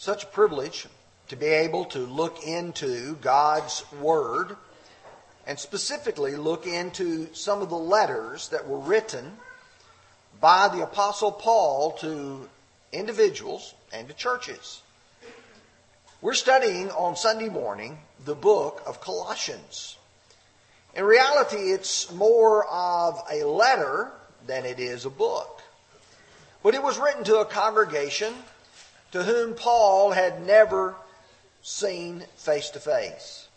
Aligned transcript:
such 0.00 0.24
a 0.24 0.28
privilege 0.28 0.86
to 1.28 1.36
be 1.36 1.44
able 1.44 1.84
to 1.84 1.98
look 1.98 2.42
into 2.42 3.16
God's 3.16 3.84
Word 4.00 4.56
and 5.46 5.58
specifically 5.58 6.36
look 6.36 6.66
into 6.66 7.28
some 7.34 7.60
of 7.60 7.68
the 7.68 7.76
letters 7.76 8.48
that 8.48 8.66
were 8.66 8.78
written 8.78 9.36
by 10.40 10.68
the 10.68 10.82
Apostle 10.82 11.30
Paul 11.30 11.92
to 11.98 12.48
individuals 12.92 13.74
and 13.92 14.08
to 14.08 14.14
churches. 14.14 14.80
We're 16.22 16.32
studying 16.32 16.90
on 16.92 17.14
Sunday 17.14 17.50
morning 17.50 17.98
the 18.24 18.34
book 18.34 18.82
of 18.86 19.02
Colossians. 19.02 19.98
In 20.94 21.04
reality, 21.04 21.72
it's 21.72 22.10
more 22.10 22.66
of 22.68 23.20
a 23.30 23.44
letter 23.44 24.12
than 24.46 24.64
it 24.64 24.80
is 24.80 25.04
a 25.04 25.10
book. 25.10 25.60
But 26.62 26.74
it 26.74 26.82
was 26.82 26.98
written 26.98 27.22
to 27.24 27.40
a 27.40 27.44
congregation 27.44 28.32
to 29.12 29.22
whom 29.22 29.54
Paul 29.54 30.12
had 30.12 30.46
never 30.46 30.94
seen 31.62 32.24
face 32.36 32.70
to 32.70 32.80
face. 32.80 33.48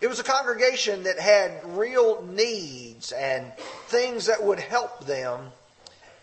It 0.00 0.08
was 0.08 0.18
a 0.18 0.24
congregation 0.24 1.04
that 1.04 1.18
had 1.18 1.76
real 1.76 2.22
needs 2.22 3.12
and 3.12 3.52
things 3.86 4.26
that 4.26 4.42
would 4.42 4.60
help 4.60 5.06
them, 5.06 5.52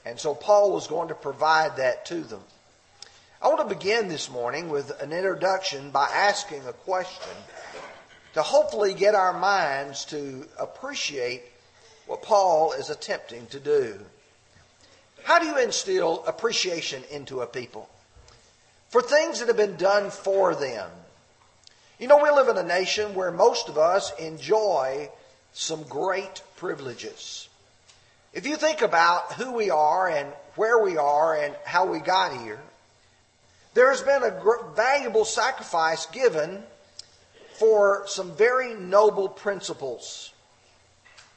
and 0.06 0.20
so 0.20 0.36
Paul 0.36 0.72
was 0.72 0.88
going 0.88 1.08
to 1.08 1.16
provide 1.16 1.78
that 1.78 2.06
to 2.08 2.22
them. 2.22 2.42
I 3.42 3.48
want 3.48 3.68
to 3.68 3.76
begin 3.76 4.08
this 4.08 4.30
morning 4.30 4.70
with 4.70 5.02
an 5.02 5.12
introduction 5.12 5.90
by 5.90 6.08
asking 6.14 6.66
a 6.68 6.74
question 6.74 7.34
to 8.34 8.42
hopefully 8.42 8.94
get 8.94 9.16
our 9.16 9.34
minds 9.34 10.06
to 10.06 10.48
appreciate 10.60 11.42
what 12.06 12.22
Paul 12.22 12.74
is 12.74 12.90
attempting 12.90 13.48
to 13.48 13.60
do. 13.60 14.00
How 15.24 15.40
do 15.40 15.48
you 15.48 15.58
instill 15.58 16.24
appreciation 16.26 17.04
into 17.10 17.42
a 17.42 17.48
people? 17.48 17.90
For 18.92 19.02
things 19.02 19.40
that 19.40 19.48
have 19.48 19.56
been 19.56 19.78
done 19.78 20.12
for 20.12 20.54
them. 20.54 20.90
You 21.98 22.08
know, 22.08 22.22
we 22.22 22.30
live 22.30 22.50
in 22.50 22.58
a 22.58 22.64
nation 22.64 23.16
where 23.16 23.32
most 23.32 23.70
of 23.70 23.78
us 23.78 24.12
enjoy 24.20 25.10
some 25.54 25.84
great 25.84 26.44
privileges. 26.58 27.48
If 28.34 28.46
you 28.46 28.58
think 28.58 28.82
about 28.82 29.34
who 29.34 29.54
we 29.54 29.70
are 29.70 30.10
and 30.10 30.28
where 30.56 30.84
we 30.84 30.98
are 30.98 31.38
and 31.38 31.56
how 31.64 31.86
we 31.86 32.00
got 32.00 32.42
here, 32.42 32.60
there's 33.74 34.02
been 34.02 34.24
a 34.24 34.44
valuable 34.76 35.24
sacrifice 35.24 36.06
given 36.08 36.62
for 37.54 38.04
some 38.08 38.36
very 38.36 38.74
noble 38.74 39.30
principles. 39.30 40.34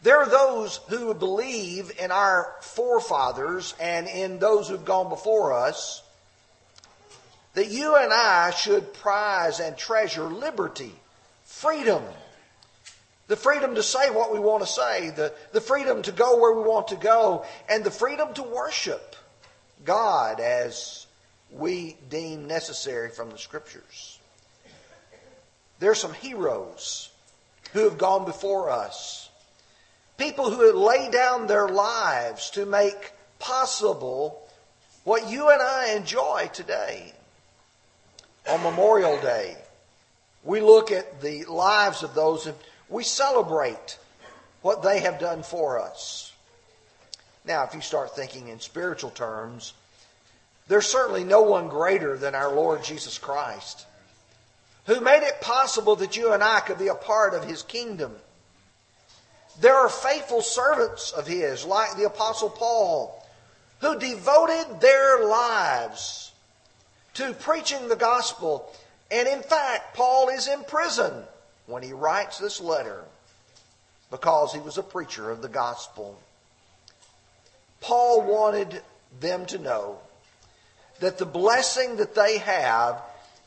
There 0.03 0.17
are 0.17 0.29
those 0.29 0.81
who 0.89 1.15
believe 1.15 1.93
in 2.01 2.11
our 2.11 2.53
forefathers 2.63 3.75
and 3.79 4.09
in 4.09 4.41
those 4.41 4.69
who've 4.69 4.85
gone 4.85 5.09
before 5.09 5.53
us 5.53 6.03
that 7.55 7.71
you 7.71 7.97
and 7.97 8.13
I 8.13 8.51
should 8.51 8.93
prize 8.95 9.61
and 9.61 9.77
treasure 9.77 10.25
liberty, 10.25 10.93
freedom, 11.45 12.03
the 13.29 13.37
freedom 13.37 13.77
to 13.77 13.83
say 13.83 14.11
what 14.11 14.33
we 14.33 14.39
want 14.39 14.63
to 14.63 14.69
say, 14.69 15.11
the, 15.11 15.33
the 15.53 15.61
freedom 15.61 16.03
to 16.03 16.13
go 16.13 16.39
where 16.39 16.53
we 16.53 16.63
want 16.63 16.89
to 16.89 16.97
go, 16.97 17.45
and 17.69 17.83
the 17.83 17.91
freedom 17.91 18.35
to 18.35 18.43
worship 18.43 19.17
God 19.85 20.41
as 20.41 21.07
we 21.51 21.97
deem 22.11 22.47
necessary 22.47 23.11
from 23.11 23.31
the 23.31 23.39
Scriptures. 23.39 24.19
There 25.79 25.91
are 25.91 25.97
some 25.97 26.15
heroes 26.15 27.11
who 27.73 27.85
have 27.85 27.99
gone 27.99 28.25
before 28.25 28.71
us. 28.71 29.29
People 30.17 30.51
who 30.51 30.67
have 30.67 30.77
laid 30.77 31.13
down 31.13 31.47
their 31.47 31.69
lives 31.69 32.51
to 32.51 32.67
make 32.67 33.13
possible 33.39 34.49
what 35.05 35.29
you 35.29 35.51
and 35.51 35.61
I 35.61 35.95
enjoy 35.95 36.51
today. 36.53 37.13
On 38.49 38.63
Memorial 38.63 39.21
Day, 39.21 39.57
we 40.43 40.61
look 40.61 40.93
at 40.93 41.21
the 41.21 41.45
lives 41.45 42.03
of 42.03 42.15
those 42.15 42.47
and 42.47 42.57
we 42.89 43.03
celebrate 43.03 43.99
what 44.63 44.83
they 44.83 45.01
have 45.01 45.19
done 45.19 45.43
for 45.43 45.81
us. 45.81 46.33
Now, 47.45 47.65
if 47.65 47.75
you 47.75 47.81
start 47.81 48.15
thinking 48.15 48.49
in 48.49 48.61
spiritual 48.61 49.11
terms, 49.11 49.75
there's 50.69 50.87
certainly 50.87 51.25
no 51.25 51.43
one 51.43 51.69
greater 51.69 52.17
than 52.17 52.35
our 52.35 52.55
Lord 52.55 52.85
Jesus 52.85 53.19
Christ 53.19 53.87
who 54.87 55.01
made 55.01 55.23
it 55.23 55.41
possible 55.41 55.97
that 55.97 56.17
you 56.17 56.33
and 56.33 56.43
I 56.43 56.61
could 56.61 56.79
be 56.79 56.89
a 56.89 56.95
part 56.95 57.35
of 57.35 57.45
his 57.45 57.63
kingdom. 57.63 58.15
There 59.61 59.75
are 59.75 59.89
faithful 59.89 60.43
servants 60.43 61.13
of 61.13 61.27
his, 61.27 61.65
like 61.65 61.97
the 61.97 62.05
Apostle 62.05 62.51
Paul, 62.51 63.27
who 63.81 63.99
devoted 63.99 64.81
their 64.81 65.27
lives 65.27 66.24
to 67.15 67.33
preaching 67.35 67.89
the 67.89 67.97
gospel. 67.97 68.71
And 69.11 69.27
in 69.29 69.43
fact, 69.43 69.95
Paul 69.95 70.29
is 70.29 70.49
in 70.49 70.65
prison 70.65 71.13
when 71.67 71.83
he 71.83 71.93
writes 71.93 72.39
this 72.39 72.61
letter 72.61 73.05
because 74.11 74.53
he 74.53 74.61
was 74.61 74.79
a 74.79 74.83
preacher 74.83 75.31
of 75.31 75.43
the 75.43 75.49
gospel. 75.49 76.19
Paul 77.81 78.23
wanted 78.23 78.83
them 79.21 79.47
to 79.47 79.59
know 79.59 79.99
that 81.01 81.19
the 81.19 81.27
blessing 81.27 81.97
that 81.97 82.15
they 82.15 82.39
have 82.39 83.03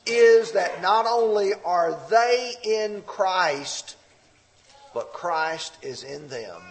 is 0.06 0.54
that 0.54 0.82
not 0.82 1.06
only 1.06 1.52
are 1.66 1.98
they 2.10 2.54
in 2.64 3.02
Christ, 3.02 3.96
but 4.94 5.14
Christ 5.14 5.74
is 5.82 6.04
in 6.04 6.28
them. 6.30 6.62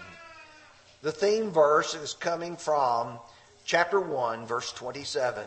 The 1.03 1.13
theme 1.13 1.51
verse 1.51 1.95
is 1.95 2.15
coming 2.15 2.57
from 2.57 3.19
chapter 3.65 4.01
1, 4.01 4.47
verse 4.47 4.73
27. 4.73 5.45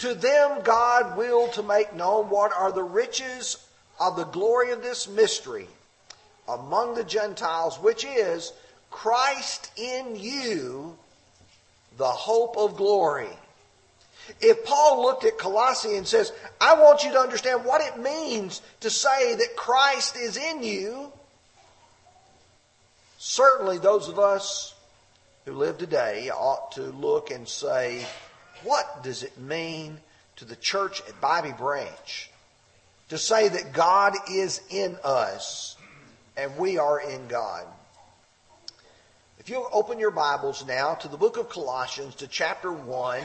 To 0.00 0.14
them 0.14 0.62
God 0.62 1.18
willed 1.18 1.52
to 1.54 1.62
make 1.62 1.94
known 1.94 2.30
what 2.30 2.52
are 2.54 2.72
the 2.72 2.82
riches 2.82 3.58
of 3.98 4.16
the 4.16 4.24
glory 4.24 4.70
of 4.72 4.82
this 4.82 5.06
mystery 5.06 5.68
among 6.48 6.94
the 6.94 7.04
Gentiles, 7.04 7.78
which 7.78 8.06
is 8.06 8.54
Christ 8.90 9.70
in 9.76 10.16
you, 10.16 10.96
the 11.98 12.06
hope 12.06 12.56
of 12.56 12.76
glory. 12.76 13.28
If 14.40 14.64
Paul 14.64 15.02
looked 15.02 15.24
at 15.24 15.36
Colossae 15.36 15.96
and 15.96 16.06
says, 16.06 16.32
I 16.62 16.80
want 16.80 17.04
you 17.04 17.12
to 17.12 17.20
understand 17.20 17.66
what 17.66 17.82
it 17.82 17.98
means 17.98 18.62
to 18.80 18.88
say 18.88 19.34
that 19.34 19.54
Christ 19.54 20.16
is 20.16 20.38
in 20.38 20.62
you, 20.62 21.12
certainly 23.18 23.76
those 23.76 24.08
of 24.08 24.18
us 24.18 24.74
who 25.44 25.52
live 25.52 25.76
today 25.76 26.30
ought 26.30 26.72
to 26.72 26.84
look 26.84 27.30
and 27.30 27.46
say, 27.46 28.06
what 28.64 29.02
does 29.02 29.22
it 29.22 29.38
mean 29.38 29.98
to 30.36 30.44
the 30.44 30.56
church 30.56 31.00
at 31.08 31.20
Bobby 31.20 31.52
Branch 31.52 32.30
to 33.08 33.18
say 33.18 33.48
that 33.48 33.72
God 33.72 34.14
is 34.30 34.60
in 34.70 34.96
us 35.02 35.76
and 36.36 36.56
we 36.56 36.78
are 36.78 37.00
in 37.00 37.26
God? 37.28 37.66
If 39.38 39.48
you'll 39.48 39.68
open 39.72 39.98
your 39.98 40.10
Bibles 40.10 40.66
now 40.66 40.94
to 40.96 41.08
the 41.08 41.16
book 41.16 41.38
of 41.38 41.48
Colossians, 41.48 42.14
to 42.16 42.26
chapter 42.26 42.70
1, 42.70 43.22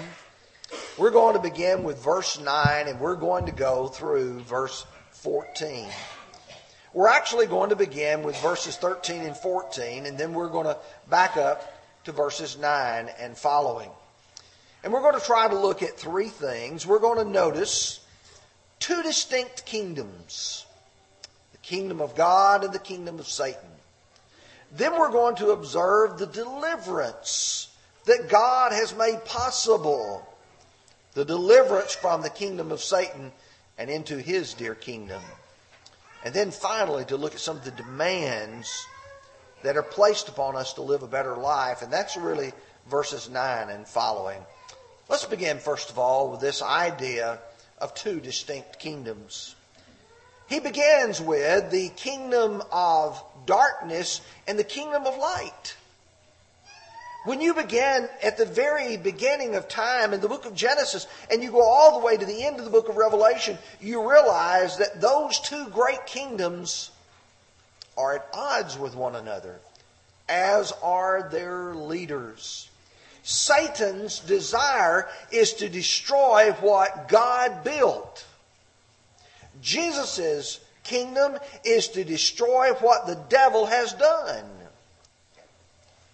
we're 0.98 1.12
going 1.12 1.36
to 1.36 1.42
begin 1.42 1.84
with 1.84 2.02
verse 2.02 2.40
9 2.40 2.88
and 2.88 3.00
we're 3.00 3.16
going 3.16 3.46
to 3.48 3.52
go 3.52 3.88
through 3.88 4.40
verse 4.42 4.86
14. 5.12 5.88
We're 6.94 7.10
actually 7.10 7.48
going 7.48 7.72
to 7.72 7.76
begin 7.76 8.24
with 8.24 8.42
verses 8.42 8.78
13 8.78 9.24
and 9.24 9.36
14 9.36 10.06
and 10.06 10.18
then 10.18 10.34
we're 10.34 10.50
going 10.50 10.68
to 10.68 10.78
back 11.10 11.36
up 11.36 11.74
to 12.06 12.14
verses 12.14 12.58
9 12.58 13.10
and 13.20 13.38
following. 13.38 13.90
And 14.86 14.94
we're 14.94 15.02
going 15.02 15.20
to 15.20 15.26
try 15.26 15.48
to 15.48 15.60
look 15.60 15.82
at 15.82 15.98
three 15.98 16.30
things. 16.30 16.86
We're 16.86 17.00
going 17.00 17.18
to 17.18 17.28
notice 17.28 18.02
two 18.78 19.02
distinct 19.02 19.66
kingdoms 19.66 20.64
the 21.54 21.58
kingdom 21.58 22.02
of 22.02 22.16
God 22.16 22.64
and 22.64 22.72
the 22.72 22.78
kingdom 22.78 23.18
of 23.18 23.28
Satan. 23.28 23.68
Then 24.72 24.94
we're 24.94 25.12
going 25.12 25.38
to 25.38 25.50
observe 25.50 26.20
the 26.20 26.28
deliverance 26.28 27.68
that 28.06 28.30
God 28.30 28.74
has 28.74 28.96
made 28.96 29.26
possible 29.26 30.30
the 31.16 31.26
deliverance 31.26 31.96
from 31.96 32.22
the 32.22 32.30
kingdom 32.30 32.72
of 32.72 32.80
Satan 32.80 33.32
and 33.80 33.90
into 33.90 34.20
his 34.20 34.54
dear 34.54 34.76
kingdom. 34.76 35.24
And 36.24 36.32
then 36.32 36.52
finally, 36.52 37.06
to 37.06 37.18
look 37.18 37.34
at 37.34 37.40
some 37.40 37.58
of 37.58 37.66
the 37.66 37.72
demands 37.72 38.86
that 39.64 39.78
are 39.78 39.84
placed 39.84 40.30
upon 40.30 40.56
us 40.56 40.74
to 40.74 40.84
live 40.84 41.02
a 41.02 41.08
better 41.08 41.36
life. 41.36 41.82
And 41.82 41.92
that's 41.92 42.16
really 42.16 42.54
verses 42.88 43.32
9 43.32 43.70
and 43.70 43.88
following. 43.88 44.46
Let's 45.08 45.26
begin, 45.26 45.60
first 45.60 45.92
of 45.92 46.00
all, 46.00 46.32
with 46.32 46.42
this 46.42 46.62
idea 46.62 47.40
of 47.80 47.94
two 47.94 48.20
distinct 48.20 48.80
kingdoms. 48.80 49.56
He 50.48 50.60
begins 50.60 51.22
with 51.22 51.72
the 51.72 51.90
kingdom 51.90 52.64
of 52.72 53.22
darkness 53.46 54.22
and 54.48 54.58
the 54.58 54.64
kingdom 54.64 55.06
of 55.06 55.18
light. 55.18 55.76
When 57.26 57.42
you 57.42 57.56
begin 57.56 58.08
at 58.22 58.38
the 58.38 58.46
very 58.46 58.98
beginning 58.98 59.56
of 59.56 59.68
time 59.68 60.14
in 60.14 60.22
the 60.22 60.28
book 60.28 60.46
of 60.46 60.54
Genesis 60.54 61.08
and 61.32 61.42
you 61.42 61.52
go 61.52 61.64
all 61.64 62.00
the 62.00 62.06
way 62.06 62.18
to 62.18 62.26
the 62.26 62.44
end 62.44 62.60
of 62.60 62.66
the 62.66 62.72
book 62.72 62.88
of 62.88 62.98
Revelation, 62.98 63.58
you 63.82 64.08
realize 64.10 64.78
that 64.78 65.02
those 65.02 65.40
two 65.40 65.68
great 65.70 66.06
kingdoms 66.06 66.92
are 67.98 68.16
at 68.16 68.28
odds 68.34 68.78
with 68.78 68.96
one 68.96 69.16
another, 69.16 69.56
as 70.30 70.72
are 70.84 71.28
their 71.32 71.74
leaders. 71.74 72.70
Satan's 73.28 74.20
desire 74.20 75.08
is 75.32 75.54
to 75.54 75.68
destroy 75.68 76.52
what 76.62 77.08
God 77.08 77.64
built. 77.64 78.24
Jesus' 79.64 80.60
kingdom 80.84 81.40
is 81.64 81.88
to 81.88 82.04
destroy 82.04 82.74
what 82.74 83.08
the 83.08 83.16
devil 83.28 83.66
has 83.66 83.94
done. 83.94 84.46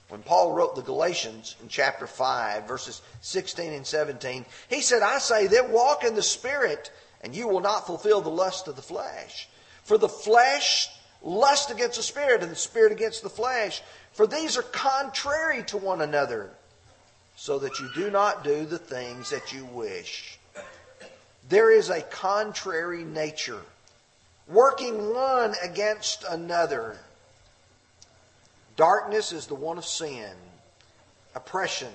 When 0.07 0.23
Paul 0.23 0.53
wrote 0.53 0.77
the 0.77 0.83
Galatians 0.83 1.57
in 1.61 1.67
chapter 1.67 2.07
5, 2.07 2.65
verses 2.65 3.01
16 3.19 3.73
and 3.73 3.85
17, 3.85 4.45
he 4.69 4.79
said, 4.79 5.01
I 5.01 5.17
say 5.17 5.47
that 5.47 5.69
walk 5.69 6.05
in 6.05 6.15
the 6.15 6.23
Spirit, 6.23 6.93
and 7.19 7.35
you 7.35 7.49
will 7.49 7.59
not 7.59 7.87
fulfill 7.87 8.21
the 8.21 8.29
lust 8.29 8.69
of 8.69 8.77
the 8.77 8.81
flesh. 8.81 9.49
For 9.83 9.97
the 9.97 10.07
flesh 10.07 10.87
lust 11.21 11.71
against 11.71 11.97
the 11.97 12.03
Spirit, 12.03 12.41
and 12.41 12.51
the 12.51 12.55
Spirit 12.55 12.93
against 12.93 13.21
the 13.21 13.29
flesh. 13.29 13.81
For 14.13 14.25
these 14.25 14.57
are 14.57 14.63
contrary 14.63 15.63
to 15.63 15.77
one 15.77 15.99
another, 15.99 16.51
so 17.35 17.59
that 17.59 17.79
you 17.79 17.89
do 17.95 18.11
not 18.11 18.43
do 18.43 18.65
the 18.65 18.77
things 18.77 19.29
that 19.29 19.53
you 19.53 19.65
wish. 19.65 20.37
There 21.49 21.71
is 21.71 21.89
a 21.89 22.01
contrary 22.01 23.03
nature, 23.03 23.61
working 24.47 25.13
one 25.13 25.55
against 25.63 26.23
another. 26.29 26.97
Darkness 28.75 29.31
is 29.31 29.47
the 29.47 29.55
one 29.55 29.77
of 29.77 29.85
sin, 29.85 30.31
oppression, 31.35 31.91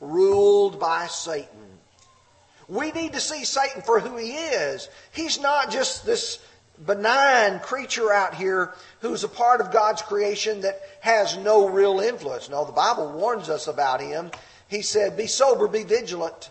ruled 0.00 0.78
by 0.78 1.06
Satan. 1.06 1.78
We 2.68 2.92
need 2.92 3.14
to 3.14 3.20
see 3.20 3.44
Satan 3.44 3.82
for 3.82 3.98
who 4.00 4.16
he 4.16 4.32
is. 4.32 4.88
He's 5.12 5.40
not 5.40 5.70
just 5.70 6.04
this 6.04 6.38
benign 6.86 7.60
creature 7.60 8.12
out 8.12 8.34
here 8.34 8.72
who's 9.00 9.24
a 9.24 9.28
part 9.28 9.60
of 9.60 9.72
God's 9.72 10.02
creation 10.02 10.62
that 10.62 10.80
has 11.00 11.36
no 11.36 11.68
real 11.68 12.00
influence. 12.00 12.48
No, 12.48 12.64
the 12.64 12.72
Bible 12.72 13.10
warns 13.12 13.48
us 13.48 13.66
about 13.66 14.00
him. 14.00 14.30
He 14.68 14.82
said, 14.82 15.16
Be 15.16 15.26
sober, 15.26 15.66
be 15.66 15.84
vigilant, 15.84 16.50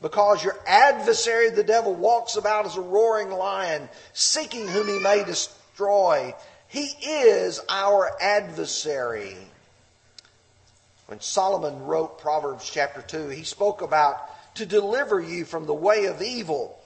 because 0.00 0.44
your 0.44 0.56
adversary, 0.66 1.50
the 1.50 1.64
devil, 1.64 1.94
walks 1.94 2.36
about 2.36 2.66
as 2.66 2.76
a 2.76 2.80
roaring 2.80 3.30
lion, 3.30 3.88
seeking 4.12 4.68
whom 4.68 4.88
he 4.88 4.98
may 4.98 5.24
destroy. 5.24 6.34
He 6.68 6.86
is 7.02 7.60
our 7.68 8.10
adversary. 8.20 9.36
When 11.06 11.20
Solomon 11.20 11.84
wrote 11.84 12.18
Proverbs 12.18 12.68
chapter 12.68 13.00
2, 13.02 13.28
he 13.28 13.44
spoke 13.44 13.80
about 13.80 14.18
to 14.56 14.66
deliver 14.66 15.20
you 15.20 15.44
from 15.44 15.66
the 15.66 15.74
way 15.74 16.06
of 16.06 16.20
evil, 16.20 16.78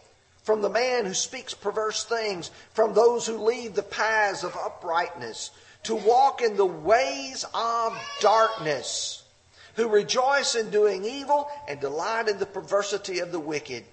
from 0.42 0.62
the 0.62 0.70
man 0.70 1.06
who 1.06 1.14
speaks 1.14 1.54
perverse 1.54 2.04
things, 2.04 2.50
from 2.72 2.94
those 2.94 3.26
who 3.26 3.38
lead 3.38 3.74
the 3.74 3.82
paths 3.82 4.42
of 4.42 4.56
uprightness, 4.56 5.50
to 5.84 5.94
walk 5.94 6.42
in 6.42 6.56
the 6.56 6.66
ways 6.66 7.44
of 7.54 7.98
darkness, 8.20 9.22
who 9.76 9.88
rejoice 9.88 10.54
in 10.54 10.70
doing 10.70 11.04
evil 11.04 11.48
and 11.68 11.80
delight 11.80 12.28
in 12.28 12.38
the 12.38 12.46
perversity 12.46 13.20
of 13.20 13.32
the 13.32 13.40
wicked. 13.40 13.84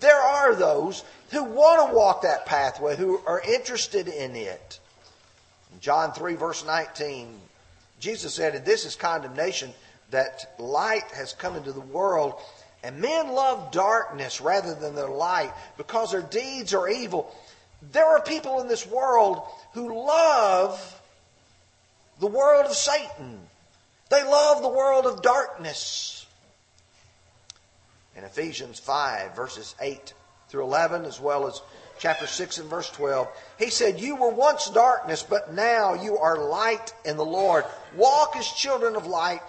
There 0.00 0.20
are 0.20 0.54
those 0.54 1.04
who 1.30 1.42
want 1.42 1.88
to 1.88 1.96
walk 1.96 2.22
that 2.22 2.46
pathway, 2.46 2.96
who 2.96 3.20
are 3.26 3.40
interested 3.40 4.08
in 4.08 4.36
it. 4.36 4.78
John 5.80 6.12
3, 6.12 6.34
verse 6.34 6.64
19, 6.64 7.40
Jesus 7.98 8.34
said, 8.34 8.54
And 8.54 8.64
this 8.64 8.84
is 8.84 8.94
condemnation 8.94 9.72
that 10.10 10.54
light 10.58 11.10
has 11.14 11.32
come 11.32 11.56
into 11.56 11.72
the 11.72 11.80
world, 11.80 12.34
and 12.86 13.00
men 13.00 13.32
love 13.32 13.72
darkness 13.72 14.40
rather 14.40 14.72
than 14.72 14.94
their 14.94 15.08
light 15.08 15.52
because 15.76 16.12
their 16.12 16.22
deeds 16.22 16.72
are 16.72 16.88
evil. 16.88 17.34
There 17.90 18.06
are 18.06 18.22
people 18.22 18.60
in 18.60 18.68
this 18.68 18.86
world 18.86 19.42
who 19.72 20.06
love 20.06 21.00
the 22.20 22.28
world 22.28 22.66
of 22.66 22.76
Satan. 22.76 23.40
They 24.08 24.22
love 24.22 24.62
the 24.62 24.68
world 24.68 25.04
of 25.04 25.20
darkness. 25.20 26.26
In 28.14 28.22
Ephesians 28.22 28.78
5, 28.78 29.34
verses 29.34 29.74
8 29.80 30.14
through 30.48 30.62
11, 30.62 31.06
as 31.06 31.18
well 31.18 31.48
as 31.48 31.60
chapter 31.98 32.28
6 32.28 32.58
and 32.58 32.70
verse 32.70 32.88
12. 32.90 33.26
He 33.58 33.70
said, 33.70 33.98
You 33.98 34.14
were 34.14 34.30
once 34.30 34.70
darkness, 34.70 35.24
but 35.28 35.52
now 35.52 35.94
you 35.94 36.18
are 36.18 36.38
light 36.38 36.94
in 37.04 37.16
the 37.16 37.24
Lord. 37.24 37.64
Walk 37.96 38.36
as 38.36 38.46
children 38.46 38.94
of 38.94 39.08
light. 39.08 39.42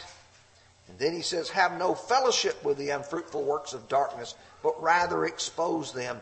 And 0.88 0.98
then 0.98 1.13
he 1.13 1.22
says, 1.22 1.50
Have 1.50 1.78
no 1.78 1.95
fellowship 1.95 2.63
with 2.63 2.78
the 2.78 2.92
unfruitful 2.92 3.44
works 3.44 3.74
of 3.74 3.88
darkness, 3.88 4.36
but 4.63 4.81
rather 4.81 5.25
expose 5.25 5.94
them. 5.94 6.22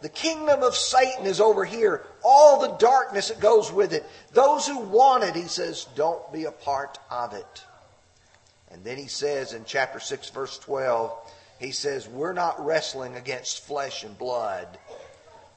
The 0.00 0.08
kingdom 0.08 0.62
of 0.62 0.76
Satan 0.76 1.26
is 1.26 1.40
over 1.40 1.64
here. 1.64 2.06
All 2.22 2.60
the 2.60 2.76
darkness 2.76 3.28
that 3.28 3.40
goes 3.40 3.72
with 3.72 3.92
it. 3.92 4.06
Those 4.32 4.66
who 4.66 4.78
want 4.78 5.24
it, 5.24 5.34
he 5.34 5.48
says, 5.48 5.86
don't 5.96 6.32
be 6.32 6.44
a 6.44 6.52
part 6.52 6.98
of 7.10 7.34
it. 7.34 7.64
And 8.70 8.84
then 8.84 8.96
he 8.96 9.08
says 9.08 9.54
in 9.54 9.64
chapter 9.64 9.98
6, 9.98 10.30
verse 10.30 10.58
12, 10.58 11.12
he 11.58 11.72
says, 11.72 12.08
We're 12.08 12.32
not 12.32 12.64
wrestling 12.64 13.16
against 13.16 13.66
flesh 13.66 14.04
and 14.04 14.16
blood, 14.16 14.78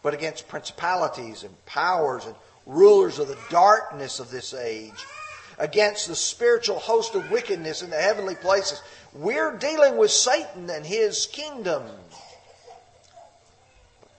but 0.01 0.13
against 0.15 0.48
principalities 0.48 1.44
and 1.44 1.65
powers 1.65 2.25
and 2.25 2.36
rulers 2.65 3.19
of 3.19 3.27
the 3.27 3.38
darkness 3.50 4.19
of 4.19 4.31
this 4.31 4.53
age, 4.53 5.07
against 5.62 6.08
the 6.08 6.16
spiritual 6.16 6.80
host 6.80 7.13
of 7.13 7.30
wickedness 7.30 7.84
in 7.84 7.92
the 7.92 8.02
heavenly 8.02 8.34
places. 8.34 8.81
We're 9.13 9.56
dealing 9.56 9.96
with 9.96 10.10
Satan 10.10 10.68
and 10.72 10.84
his 10.84 11.28
kingdom. 11.28 11.84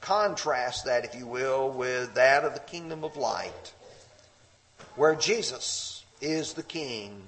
Contrast 0.01 0.85
that, 0.85 1.05
if 1.05 1.17
you 1.17 1.27
will, 1.27 1.69
with 1.71 2.15
that 2.15 2.45
of 2.45 2.55
the 2.55 2.61
kingdom 2.61 3.03
of 3.03 3.17
light, 3.17 3.73
where 4.95 5.17
Jesus 5.17 6.05
is 6.21 6.53
the 6.53 6.63
king. 6.63 7.21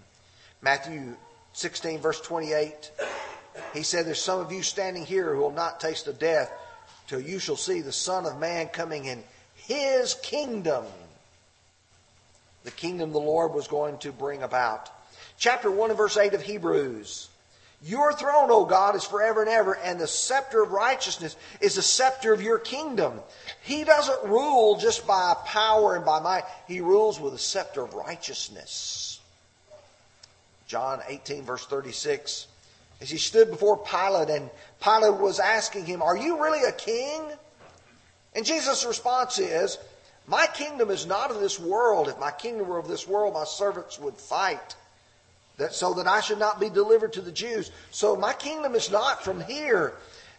Matthew 0.63 1.17
16, 1.55 1.99
verse 1.99 2.21
28. 2.21 2.93
He 3.73 3.83
said, 3.83 4.07
There's 4.07 4.23
some 4.23 4.39
of 4.39 4.53
you 4.53 4.63
standing 4.63 5.05
here 5.05 5.35
who 5.35 5.41
will 5.41 5.51
not 5.51 5.81
taste 5.81 6.07
of 6.07 6.21
death 6.21 6.53
till 7.09 7.21
you 7.21 7.41
shall 7.41 7.57
see 7.57 7.81
the 7.81 7.93
Son 7.93 8.27
of 8.27 8.39
Man 8.39 8.69
coming 8.69 9.07
in 9.07 9.25
his 9.55 10.15
kingdom. 10.15 10.85
The 12.65 12.71
kingdom 12.71 13.13
the 13.13 13.21
Lord 13.21 13.53
was 13.53 13.69
going 13.69 13.99
to 13.99 14.13
bring 14.13 14.43
about. 14.43 14.91
Chapter 15.39 15.71
1 15.71 15.91
and 15.91 15.97
verse 15.97 16.17
8 16.17 16.35
of 16.35 16.43
Hebrews. 16.43 17.29
Your 17.83 18.15
throne, 18.15 18.51
O 18.51 18.65
God, 18.65 18.97
is 18.97 19.05
forever 19.05 19.43
and 19.43 19.51
ever, 19.51 19.77
and 19.77 20.01
the 20.01 20.07
scepter 20.07 20.63
of 20.63 20.73
righteousness 20.73 21.37
is 21.61 21.75
the 21.75 21.83
scepter 21.83 22.33
of 22.33 22.41
your 22.41 22.59
kingdom. 22.59 23.21
He 23.63 23.85
doesn't 23.85 24.25
rule 24.25 24.79
just 24.79 25.07
by 25.07 25.35
power 25.45 25.95
and 25.95 26.05
by 26.05 26.21
might, 26.21 26.45
he 26.67 26.81
rules 26.81 27.21
with 27.21 27.35
a 27.35 27.39
scepter 27.39 27.83
of 27.83 27.93
righteousness. 27.93 29.21
John 30.67 31.01
18, 31.07 31.43
verse 31.43 31.67
36 31.67 32.47
as 33.01 33.11
he 33.11 33.19
stood 33.19 33.51
before 33.51 33.77
Pilate, 33.77 34.31
and 34.31 34.51
Pilate 34.83 35.21
was 35.21 35.39
asking 35.39 35.85
him, 35.85 36.01
Are 36.01 36.17
you 36.17 36.43
really 36.43 36.67
a 36.67 36.73
king? 36.73 37.23
And 38.35 38.47
Jesus' 38.47 38.87
response 38.87 39.39
is, 39.39 39.79
My 40.27 40.47
kingdom 40.47 40.91
is 40.91 41.07
not 41.07 41.31
of 41.31 41.41
this 41.41 41.61
world. 41.61 42.09
If 42.09 42.19
my 42.19 42.31
kingdom 42.31 42.69
were 42.69 42.79
of 42.79 42.89
this 42.89 43.07
world, 43.07 43.35
my 43.35 43.45
servants 43.45 43.99
would 43.99 44.15
fight. 44.15 44.75
That, 45.57 45.73
so 45.73 45.95
that 45.95 46.09
I 46.09 46.21
should 46.21 46.41
not 46.41 46.59
be 46.59 46.69
delivered 46.69 47.13
to 47.13 47.21
the 47.21 47.31
Jews. 47.31 47.71
So 47.93 48.17
my 48.17 48.33
kingdom 48.33 48.75
is 48.75 48.91
not 48.91 49.23
from 49.23 49.41
here. 49.41 49.95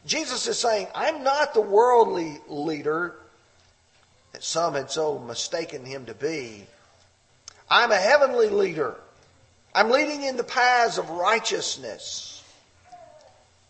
Jesus 0.06 0.46
is 0.48 0.60
saying, 0.60 0.88
I'm 0.94 1.24
not 1.24 1.54
the 1.54 1.62
worldly 1.62 2.39
leader 2.48 3.15
that 4.34 4.44
some 4.44 4.74
had 4.74 4.92
so 4.92 5.18
mistaken 5.18 5.86
him 5.86 6.08
to 6.08 6.13
be. 6.13 6.65
I'm 7.70 7.92
a 7.92 7.98
heavenly 7.98 8.50
leader. 8.50 8.96
I'm 9.74 9.89
leading 9.89 10.24
in 10.24 10.36
the 10.36 10.44
paths 10.44 10.98
of 10.98 11.10
righteousness. 11.10 12.44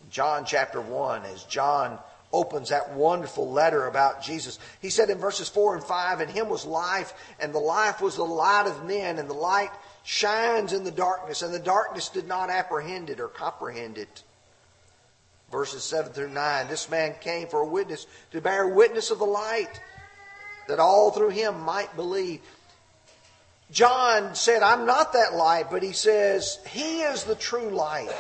John 0.10 0.46
chapter 0.46 0.82
1, 0.82 1.24
as 1.26 1.44
John 1.44 2.00
opens 2.36 2.70
that 2.70 2.94
wonderful 2.94 3.50
letter 3.50 3.88
about 3.88 4.22
Jesus. 4.22 4.60
He 4.82 4.90
said 4.90 5.10
in 5.10 5.18
verses 5.18 5.50
4 5.50 5.76
and 5.76 5.84
5, 5.84 6.22
In 6.22 6.30
him 6.30 6.50
was 6.50 6.66
life, 6.66 7.14
and 7.40 7.54
the 7.54 7.60
life 7.60 8.02
was 8.02 8.16
the 8.16 8.24
light 8.24 8.68
of 8.68 8.86
men, 8.86 9.18
and 9.18 9.30
the 9.30 9.34
light 9.34 9.72
shines 10.04 10.74
in 10.74 10.84
the 10.84 10.92
darkness, 10.92 11.42
and 11.42 11.54
the 11.54 11.60
darkness 11.60 12.10
did 12.10 12.28
not 12.28 12.50
apprehend 12.50 13.10
it 13.10 13.20
or 13.20 13.28
comprehend 13.28 13.98
it. 13.98 14.24
Verses 15.52 15.84
7 15.84 16.12
through 16.12 16.30
9, 16.30 16.68
this 16.68 16.90
man 16.90 17.16
came 17.22 17.48
for 17.48 17.62
a 17.62 17.68
witness, 17.68 18.06
to 18.32 18.42
bear 18.42 18.68
witness 18.68 19.12
of 19.12 19.20
the 19.20 19.26
light, 19.26 19.80
that 20.68 20.80
all 20.80 21.12
through 21.12 21.30
him 21.30 21.62
might 21.62 21.96
believe. 21.96 22.42
John 23.72 24.36
said, 24.36 24.62
I'm 24.62 24.86
not 24.86 25.14
that 25.14 25.34
light, 25.34 25.72
but 25.72 25.82
he 25.82 25.92
says, 25.92 26.60
He 26.70 27.02
is 27.02 27.24
the 27.24 27.36
true 27.36 27.70
light. 27.70 28.12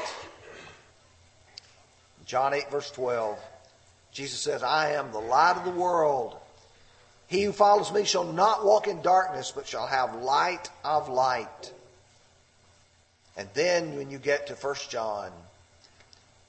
John 2.25 2.53
8, 2.55 2.71
verse 2.71 2.89
12, 2.91 3.39
Jesus 4.15 4.39
says, 4.39 4.63
I 4.63 4.93
am 4.93 5.11
the 5.11 5.19
light 5.19 5.57
of 5.57 5.65
the 5.65 5.77
world. 5.77 6.37
He 7.27 7.43
who 7.43 7.51
follows 7.51 7.91
me 7.91 8.05
shall 8.05 8.23
not 8.23 8.65
walk 8.65 8.87
in 8.87 9.01
darkness, 9.01 9.51
but 9.53 9.67
shall 9.67 9.87
have 9.87 10.23
light 10.23 10.69
of 10.85 11.09
light. 11.09 11.73
And 13.35 13.49
then 13.53 13.97
when 13.97 14.09
you 14.09 14.17
get 14.17 14.47
to 14.47 14.53
1 14.53 14.75
John, 14.89 15.33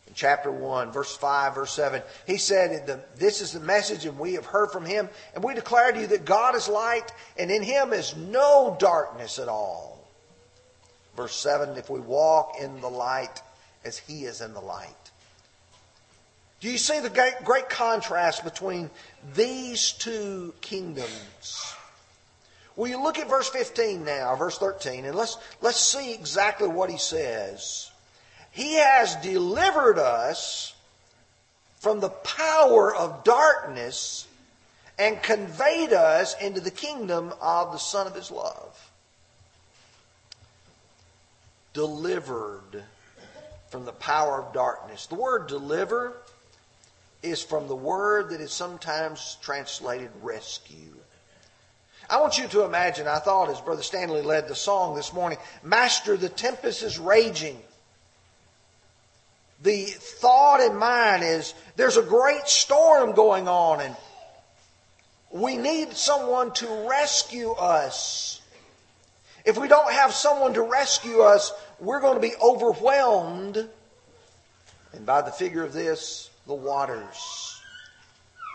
in 0.07 0.15
chapter 0.15 0.53
1, 0.53 0.93
verse 0.93 1.17
5, 1.17 1.57
verse 1.57 1.73
7, 1.73 2.03
he 2.25 2.37
said, 2.37 3.03
This 3.17 3.41
is 3.41 3.51
the 3.51 3.59
message, 3.59 4.07
and 4.07 4.17
we 4.17 4.35
have 4.35 4.47
heard 4.47 4.71
from 4.71 4.85
him, 4.85 5.09
and 5.35 5.43
we 5.43 5.53
declare 5.55 5.91
to 5.91 6.01
you 6.01 6.07
that 6.07 6.25
God 6.25 6.55
is 6.55 6.69
light, 6.69 7.11
and 7.37 7.51
in 7.51 7.65
him 7.65 7.93
is 7.93 8.15
no 8.15 8.77
darkness 8.79 9.41
at 9.41 9.49
all. 9.49 10.09
Verse 11.17 11.35
7, 11.35 11.77
if 11.77 11.91
we 11.91 11.99
walk 11.99 12.61
in 12.61 12.81
the 12.81 12.89
light 12.89 13.43
as 13.85 13.99
he 13.99 14.25
is 14.25 14.41
in 14.41 14.55
the 14.55 14.61
light. 14.61 15.06
Do 16.61 16.71
you 16.71 16.79
see 16.79 17.01
the 17.01 17.33
great, 17.45 17.69
contrast 17.69 18.45
between 18.45 18.91
these 19.35 19.93
two 19.93 20.55
kingdoms? 20.61 21.75
Will 22.77 22.89
you 22.89 23.03
look 23.03 23.19
at 23.19 23.29
verse 23.29 23.49
15 23.49 24.05
now, 24.05 24.35
verse 24.37 24.59
13, 24.59 25.05
and 25.05 25.15
let's, 25.15 25.39
let's 25.61 25.81
see 25.81 26.15
exactly 26.15 26.69
what 26.69 26.91
he 26.91 26.99
says. 26.99 27.91
He 28.51 28.77
has 28.77 29.17
delivered 29.17 29.99
us 29.99 30.75
from 31.79 32.01
the 32.01 32.09
power 32.09 32.95
of 32.95 33.23
darkness 33.23 34.27
and 34.99 35.23
conveyed 35.23 35.93
us 35.93 36.35
into 36.41 36.61
the 36.61 36.71
kingdom 36.71 37.33
of 37.41 37.73
the 37.73 37.79
Son 37.79 38.07
of 38.07 38.15
His 38.15 38.31
love. 38.31 38.91
Delivered 41.75 42.83
from 43.69 43.85
the 43.85 43.93
power 43.93 44.43
of 44.43 44.55
darkness. 44.55 45.07
The 45.07 45.17
word 45.17 45.49
deliver 45.49 46.17
is 47.31 47.43
from 47.43 47.69
the 47.69 47.77
word 47.77 48.31
that 48.31 48.41
is 48.41 48.53
sometimes 48.53 49.39
translated 49.43 50.11
rescue. 50.23 50.95
I 52.09 52.21
want 52.21 52.39
you 52.39 52.47
to 52.49 52.65
imagine, 52.65 53.09
I 53.09 53.19
thought 53.19 53.51
as 53.51 53.61
Brother 53.61 53.83
Stanley 53.83 54.23
led 54.23 54.47
the 54.47 54.55
song 54.55 54.95
this 54.95 55.13
morning, 55.13 55.39
Master, 55.63 56.17
the 56.17 56.29
tempest 56.29 56.83
is 56.83 56.99
raging. 56.99 57.61
The 59.63 59.87
thought 59.87 60.61
in 60.61 60.77
mind 60.77 61.25
is 61.25 61.55
there's 61.75 61.97
a 61.97 62.03
great 62.03 62.47
storm 62.47 63.13
going 63.13 63.49
on 63.49 63.81
and 63.81 63.97
we 65.31 65.57
need 65.57 65.95
someone 65.95 66.53
to 66.55 66.89
rescue 66.89 67.51
us. 67.53 68.41
If 69.45 69.59
we 69.59 69.69
don't 69.69 69.93
have 69.93 70.13
someone 70.13 70.55
to 70.55 70.63
rescue 70.63 71.21
us, 71.21 71.53
we're 71.81 72.01
going 72.01 72.15
to 72.15 72.21
be 72.21 72.35
overwhelmed. 72.43 73.69
And 74.93 75.07
by 75.07 75.23
the 75.23 75.31
figure 75.31 75.63
of 75.63 75.73
this, 75.73 76.31
the 76.47 76.55
waters. 76.55 77.61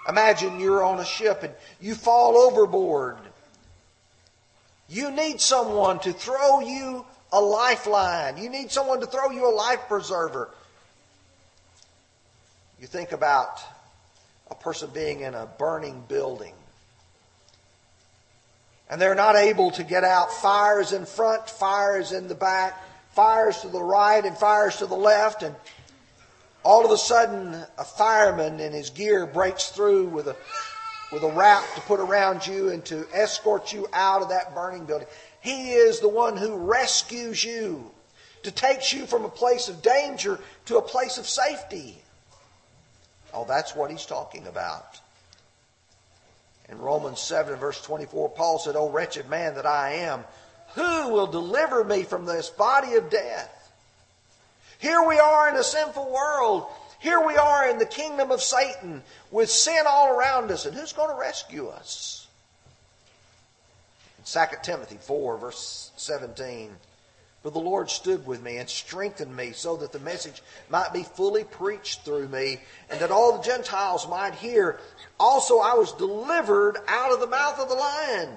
Imagine 0.08 0.60
you're 0.60 0.84
on 0.84 1.00
a 1.00 1.06
ship 1.06 1.44
and 1.44 1.54
you 1.80 1.96
fall 1.96 2.38
overboard. 2.38 3.18
You 4.90 5.12
need 5.12 5.40
someone 5.40 6.00
to 6.00 6.12
throw 6.12 6.60
you 6.62 7.06
a 7.32 7.40
lifeline. 7.40 8.38
You 8.38 8.50
need 8.50 8.72
someone 8.72 9.00
to 9.02 9.06
throw 9.06 9.32
you 9.32 9.48
a 9.48 9.54
life 9.54 9.82
preserver. 9.88 10.50
You 12.80 12.88
think 12.88 13.12
about 13.12 13.62
a 14.50 14.56
person 14.56 14.90
being 14.94 15.22
in 15.22 15.34
a 15.34 15.46
burning 15.46 16.04
building 16.08 16.54
and 18.92 19.00
they're 19.00 19.16
not 19.16 19.38
able 19.38 19.72
to 19.72 19.84
get 19.84 20.04
out. 20.04 20.34
Fires 20.34 20.92
in 20.92 21.06
front, 21.06 21.50
fires 21.50 22.12
in 22.12 22.28
the 22.28 22.36
back, 22.36 22.78
fires 23.14 23.62
to 23.62 23.70
the 23.70 23.82
right 23.82 24.24
and 24.24 24.38
fires 24.38 24.76
to 24.78 24.86
the 24.86 24.96
left, 24.96 25.44
and 25.44 25.56
all 26.64 26.86
of 26.86 26.92
a 26.92 26.98
sudden 26.98 27.54
a 27.78 27.84
fireman 27.84 28.60
in 28.60 28.72
his 28.72 28.90
gear 28.90 29.26
breaks 29.26 29.70
through 29.70 30.06
with 30.08 30.28
a 30.28 30.36
with 31.12 31.24
a 31.24 31.32
wrap 31.32 31.64
to 31.76 31.82
put 31.82 32.00
around 32.00 32.48
you 32.48 32.70
and 32.70 32.86
to 32.86 33.06
escort 33.14 33.74
you 33.74 33.88
out 33.92 34.22
of 34.22 34.30
that 34.30 34.56
burning 34.56 34.86
building. 34.86 35.08
He 35.42 35.72
is 35.72 36.00
the 36.00 36.08
one 36.08 36.38
who 36.38 36.56
rescues 36.56 37.44
you, 37.44 37.92
to 38.44 38.52
takes 38.52 38.94
you 38.94 39.06
from 39.06 39.26
a 39.26 39.30
place 39.30 39.68
of 39.68 39.82
danger 39.82 40.40
to 40.66 40.78
a 40.78 40.82
place 40.82 41.18
of 41.18 41.28
safety. 41.28 42.02
Oh, 43.34 43.46
that's 43.46 43.76
what 43.76 43.92
he's 43.92 44.06
talking 44.06 44.48
about. 44.48 45.00
In 46.70 46.80
Romans 46.80 47.20
7 47.20 47.58
verse 47.60 47.82
24, 47.82 48.30
Paul 48.30 48.60
said, 48.60 48.76
O 48.76 48.90
wretched 48.90 49.30
man 49.30 49.56
that 49.56 49.66
I 49.66 49.94
am, 49.94 50.24
who 50.76 51.10
will 51.10 51.28
deliver 51.28 51.84
me 51.84 52.04
from 52.04 52.26
this 52.26 52.50
body 52.50 52.94
of 52.94 53.10
death? 53.10 53.61
Here 54.82 55.04
we 55.08 55.20
are 55.20 55.48
in 55.48 55.56
a 55.58 55.64
sinful 55.64 56.12
world. 56.12 56.66
Here 56.98 57.24
we 57.24 57.38
are 57.38 57.70
in 57.70 57.78
the 57.78 57.86
kingdom 57.86 58.32
of 58.32 58.42
Satan 58.42 59.04
with 59.30 59.52
sin 59.52 59.84
all 59.88 60.10
around 60.10 60.50
us. 60.50 60.66
And 60.66 60.76
who's 60.76 60.92
going 60.92 61.12
to 61.12 61.22
rescue 61.22 61.68
us? 61.68 62.28
In 64.18 64.24
2 64.26 64.56
Timothy 64.64 64.98
4, 65.00 65.38
verse 65.38 65.92
17. 65.98 66.72
But 67.44 67.54
the 67.54 67.60
Lord 67.60 67.92
stood 67.92 68.26
with 68.26 68.42
me 68.42 68.58
and 68.58 68.68
strengthened 68.68 69.36
me 69.36 69.52
so 69.52 69.78
that 69.78 69.92
the 69.92 70.00
message 70.00 70.42
might 70.72 70.94
be 70.94 71.04
fully 71.04 71.44
preached 71.44 72.04
through 72.04 72.30
me 72.30 72.58
and 72.90 73.00
that 73.02 73.12
all 73.12 73.38
the 73.38 73.44
Gentiles 73.44 74.10
might 74.10 74.34
hear. 74.34 74.80
Also, 75.20 75.60
I 75.60 75.76
was 75.76 75.92
delivered 75.94 76.78
out 76.88 77.14
of 77.14 77.20
the 77.20 77.28
mouth 77.28 77.60
of 77.60 77.70
the 77.70 77.76
lion. 77.76 78.30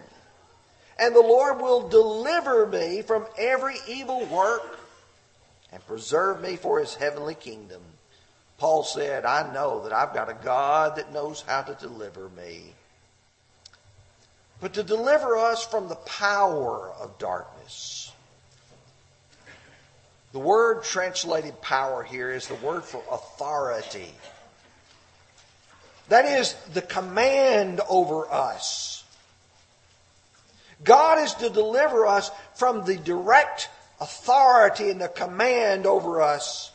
And 0.99 1.15
the 1.15 1.21
Lord 1.21 1.59
will 1.59 1.89
deliver 1.89 2.67
me 2.67 3.01
from 3.01 3.27
every 3.39 3.77
evil 3.89 4.27
work 4.27 4.79
and 5.75 5.85
preserve 5.89 6.41
me 6.41 6.55
for 6.55 6.79
his 6.79 6.95
heavenly 6.95 7.35
kingdom. 7.35 7.83
Paul 8.59 8.85
said, 8.85 9.25
I 9.25 9.53
know 9.53 9.83
that 9.83 9.93
I've 9.93 10.15
got 10.15 10.31
a 10.31 10.45
God 10.45 10.97
that 10.97 11.13
knows 11.13 11.43
how 11.45 11.63
to 11.63 11.75
deliver 11.75 12.29
me. 12.31 12.73
But 14.61 14.75
to 14.75 14.85
deliver 14.85 15.37
us 15.37 15.67
from 15.67 15.89
the 15.89 15.97
power 15.97 16.93
of 17.01 17.19
darkness. 17.19 18.13
The 20.33 20.39
word 20.39 20.85
translated 20.85 21.61
power 21.61 22.05
here 22.05 22.31
is 22.31 22.47
the 22.47 22.55
word 22.55 22.85
for 22.85 23.03
authority. 23.11 24.15
That 26.09 26.25
is 26.25 26.55
the 26.73 26.83
command 26.83 27.81
over 27.89 28.33
us. 28.33 29.03
God 30.85 31.19
is 31.19 31.35
to 31.35 31.51
deliver 31.51 32.07
us 32.07 32.31
from 32.55 32.85
the 32.85 32.97
direct 32.97 33.71
authority 34.01 34.91
and 34.91 35.01
the 35.01 35.09
command 35.09 35.87
over 35.87 36.21
us. 36.21 36.71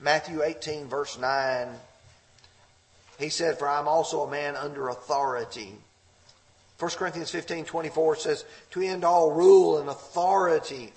Matthew 0.00 0.42
18, 0.42 0.86
verse 0.86 1.18
9. 1.18 1.68
He 3.18 3.28
said, 3.28 3.58
For 3.58 3.68
I'm 3.68 3.88
also 3.88 4.22
a 4.22 4.30
man 4.30 4.56
under 4.56 4.88
authority. 4.88 5.74
1 6.78 6.90
Corinthians 6.92 7.30
15, 7.30 7.64
24 7.64 8.16
says, 8.16 8.44
To 8.72 8.80
end 8.80 9.04
all 9.04 9.30
rule 9.30 9.78
and 9.78 9.88
authority 9.88 10.92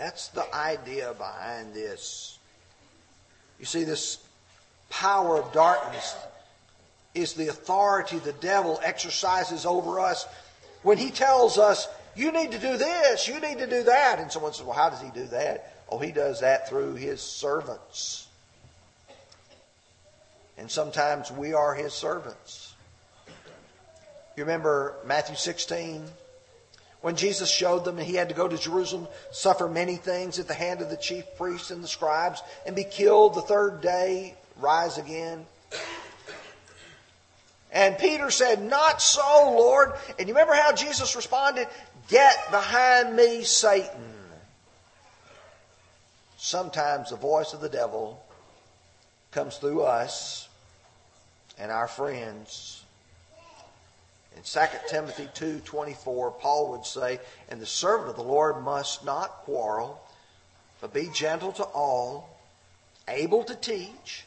that's 0.00 0.28
the 0.28 0.54
idea 0.54 1.12
behind 1.12 1.74
this. 1.74 2.38
You 3.58 3.66
see, 3.66 3.84
this 3.84 4.16
power 4.88 5.36
of 5.36 5.52
darkness 5.52 6.16
is 7.14 7.34
the 7.34 7.48
authority 7.48 8.18
the 8.18 8.32
devil 8.32 8.80
exercises 8.82 9.66
over 9.66 10.00
us 10.00 10.26
when 10.82 10.96
he 10.96 11.10
tells 11.10 11.58
us, 11.58 11.86
you 12.20 12.32
need 12.32 12.52
to 12.52 12.58
do 12.58 12.76
this, 12.76 13.26
you 13.26 13.40
need 13.40 13.58
to 13.58 13.66
do 13.66 13.82
that. 13.84 14.18
And 14.18 14.30
someone 14.30 14.52
says, 14.52 14.64
well, 14.64 14.76
how 14.76 14.90
does 14.90 15.00
he 15.00 15.10
do 15.10 15.26
that? 15.28 15.74
Oh, 15.88 15.98
he 15.98 16.12
does 16.12 16.40
that 16.40 16.68
through 16.68 16.94
his 16.94 17.20
servants. 17.20 18.28
And 20.58 20.70
sometimes 20.70 21.32
we 21.32 21.54
are 21.54 21.74
his 21.74 21.92
servants. 21.92 22.74
You 24.36 24.44
remember 24.44 24.94
Matthew 25.06 25.36
16? 25.36 26.04
when 27.00 27.16
Jesus 27.16 27.50
showed 27.50 27.84
them 27.84 27.96
he 27.96 28.14
had 28.14 28.28
to 28.28 28.34
go 28.34 28.46
to 28.46 28.58
Jerusalem, 28.58 29.08
suffer 29.30 29.68
many 29.68 29.96
things 29.96 30.38
at 30.38 30.48
the 30.48 30.54
hand 30.54 30.82
of 30.82 30.90
the 30.90 30.96
chief 30.96 31.24
priests 31.36 31.70
and 31.70 31.82
the 31.82 31.88
scribes, 31.88 32.42
and 32.66 32.76
be 32.76 32.84
killed 32.84 33.34
the 33.34 33.42
third 33.42 33.80
day, 33.80 34.34
rise 34.58 34.98
again. 34.98 35.46
And 37.72 37.96
Peter 37.98 38.30
said, 38.30 38.62
Not 38.62 39.00
so, 39.00 39.54
Lord. 39.56 39.92
And 40.18 40.28
you 40.28 40.34
remember 40.34 40.54
how 40.54 40.72
Jesus 40.72 41.14
responded? 41.14 41.68
Get 42.10 42.50
behind 42.50 43.14
me, 43.14 43.44
Satan. 43.44 44.14
Sometimes 46.36 47.10
the 47.10 47.16
voice 47.16 47.52
of 47.54 47.60
the 47.60 47.68
devil 47.68 48.20
comes 49.30 49.58
through 49.58 49.82
us 49.82 50.48
and 51.56 51.70
our 51.70 51.86
friends 51.86 52.82
in 54.36 54.42
2 54.42 54.88
Timothy 54.88 55.28
2:24, 55.34 56.30
Paul 56.32 56.68
would 56.68 56.86
say, 56.86 57.20
"And 57.48 57.60
the 57.60 57.66
servant 57.66 58.10
of 58.10 58.16
the 58.16 58.22
Lord 58.22 58.62
must 58.62 59.04
not 59.04 59.44
quarrel, 59.44 60.00
but 60.80 60.92
be 60.92 61.10
gentle 61.10 61.52
to 61.52 61.64
all, 61.64 62.28
able 63.06 63.44
to 63.44 63.54
teach, 63.54 64.24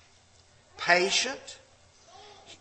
patient, 0.78 1.58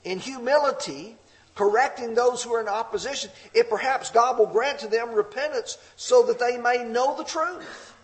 in 0.05 0.19
humility, 0.21 1.19
correcting 1.55 2.15
those 2.15 2.43
who 2.43 2.55
are 2.55 2.61
in 2.61 2.69
opposition, 2.69 3.31
if 3.53 3.69
perhaps 3.69 4.11
God 4.11 4.39
will 4.39 4.47
grant 4.47 4.81
to 4.81 4.89
them 4.89 5.13
repentance 5.13 5.79
so 5.97 6.23
that 6.25 6.39
they 6.39 6.57
may 6.57 6.85
know 6.85 7.17
the 7.17 7.25
truth, 7.25 7.95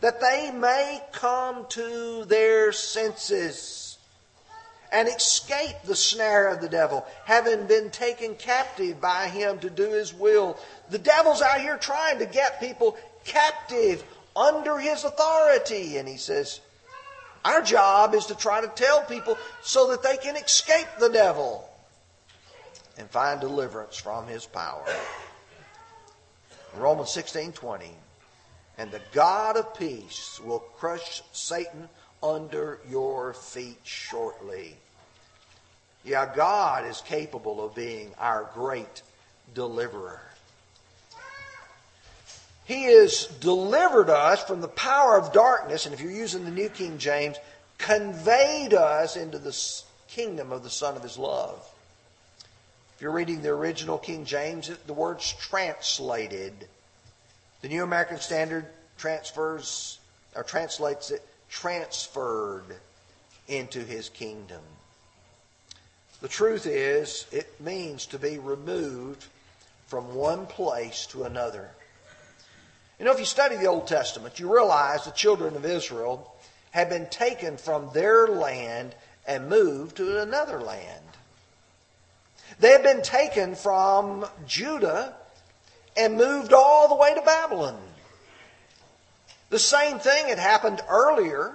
that 0.00 0.20
they 0.20 0.50
may 0.50 1.00
come 1.12 1.66
to 1.70 2.24
their 2.26 2.72
senses." 2.72 3.90
and 4.92 5.08
escape 5.08 5.76
the 5.84 5.94
snare 5.94 6.48
of 6.48 6.60
the 6.60 6.68
devil, 6.68 7.06
having 7.24 7.66
been 7.66 7.90
taken 7.90 8.34
captive 8.34 9.00
by 9.00 9.28
him 9.28 9.58
to 9.60 9.70
do 9.70 9.90
his 9.90 10.12
will. 10.12 10.58
The 10.90 10.98
devil's 10.98 11.42
out 11.42 11.60
here 11.60 11.76
trying 11.76 12.18
to 12.18 12.26
get 12.26 12.60
people 12.60 12.96
captive 13.24 14.02
under 14.34 14.78
his 14.78 15.04
authority. 15.04 15.96
And 15.98 16.08
he 16.08 16.16
says, 16.16 16.60
Our 17.44 17.62
job 17.62 18.14
is 18.14 18.26
to 18.26 18.34
try 18.34 18.60
to 18.60 18.68
tell 18.68 19.02
people 19.02 19.38
so 19.62 19.90
that 19.90 20.02
they 20.02 20.16
can 20.16 20.36
escape 20.36 20.88
the 20.98 21.08
devil 21.08 21.69
and 23.00 23.08
find 23.08 23.40
deliverance 23.40 23.96
from 23.96 24.26
his 24.26 24.44
power. 24.44 24.84
Romans 26.76 27.10
16 27.10 27.52
20. 27.52 27.90
And 28.76 28.90
the 28.90 29.00
God 29.12 29.56
of 29.56 29.74
peace 29.74 30.38
will 30.44 30.58
crush 30.58 31.22
Satan 31.32 31.88
under 32.22 32.78
your 32.88 33.32
feet 33.32 33.80
shortly. 33.84 34.76
Yeah, 36.04 36.30
God 36.34 36.86
is 36.86 37.00
capable 37.00 37.64
of 37.64 37.74
being 37.74 38.12
our 38.18 38.50
great 38.54 39.02
deliverer. 39.54 40.20
He 42.66 42.84
has 42.84 43.26
delivered 43.40 44.10
us 44.10 44.44
from 44.44 44.60
the 44.60 44.68
power 44.68 45.18
of 45.18 45.32
darkness, 45.32 45.86
and 45.86 45.94
if 45.94 46.00
you're 46.00 46.12
using 46.12 46.44
the 46.44 46.50
New 46.50 46.68
King 46.68 46.98
James, 46.98 47.36
conveyed 47.78 48.74
us 48.74 49.16
into 49.16 49.38
the 49.38 49.56
kingdom 50.06 50.52
of 50.52 50.62
the 50.62 50.70
Son 50.70 50.96
of 50.96 51.02
His 51.02 51.18
love. 51.18 51.66
If 53.00 53.04
you're 53.04 53.12
reading 53.12 53.40
the 53.40 53.48
original 53.48 53.96
King 53.96 54.26
James, 54.26 54.70
the 54.86 54.92
word's 54.92 55.32
translated. 55.32 56.52
The 57.62 57.68
New 57.68 57.82
American 57.82 58.18
Standard 58.20 58.66
transfers 58.98 59.98
or 60.36 60.42
translates 60.42 61.10
it 61.10 61.26
transferred 61.48 62.66
into 63.48 63.80
his 63.80 64.10
kingdom. 64.10 64.60
The 66.20 66.28
truth 66.28 66.66
is, 66.66 67.24
it 67.32 67.58
means 67.58 68.04
to 68.04 68.18
be 68.18 68.38
removed 68.38 69.24
from 69.86 70.14
one 70.14 70.44
place 70.44 71.06
to 71.06 71.24
another. 71.24 71.70
You 72.98 73.06
know, 73.06 73.12
if 73.12 73.18
you 73.18 73.24
study 73.24 73.56
the 73.56 73.68
Old 73.68 73.86
Testament, 73.86 74.38
you 74.38 74.52
realize 74.52 75.06
the 75.06 75.10
children 75.12 75.56
of 75.56 75.64
Israel 75.64 76.34
had 76.72 76.90
been 76.90 77.08
taken 77.08 77.56
from 77.56 77.88
their 77.94 78.26
land 78.26 78.94
and 79.26 79.48
moved 79.48 79.96
to 79.96 80.20
another 80.20 80.60
land. 80.60 81.09
They 82.58 82.70
had 82.70 82.82
been 82.82 83.02
taken 83.02 83.54
from 83.54 84.26
Judah 84.46 85.14
and 85.96 86.16
moved 86.16 86.52
all 86.52 86.88
the 86.88 86.94
way 86.94 87.14
to 87.14 87.22
Babylon. 87.22 87.80
The 89.50 89.58
same 89.58 89.98
thing 89.98 90.28
had 90.28 90.38
happened 90.38 90.80
earlier 90.88 91.54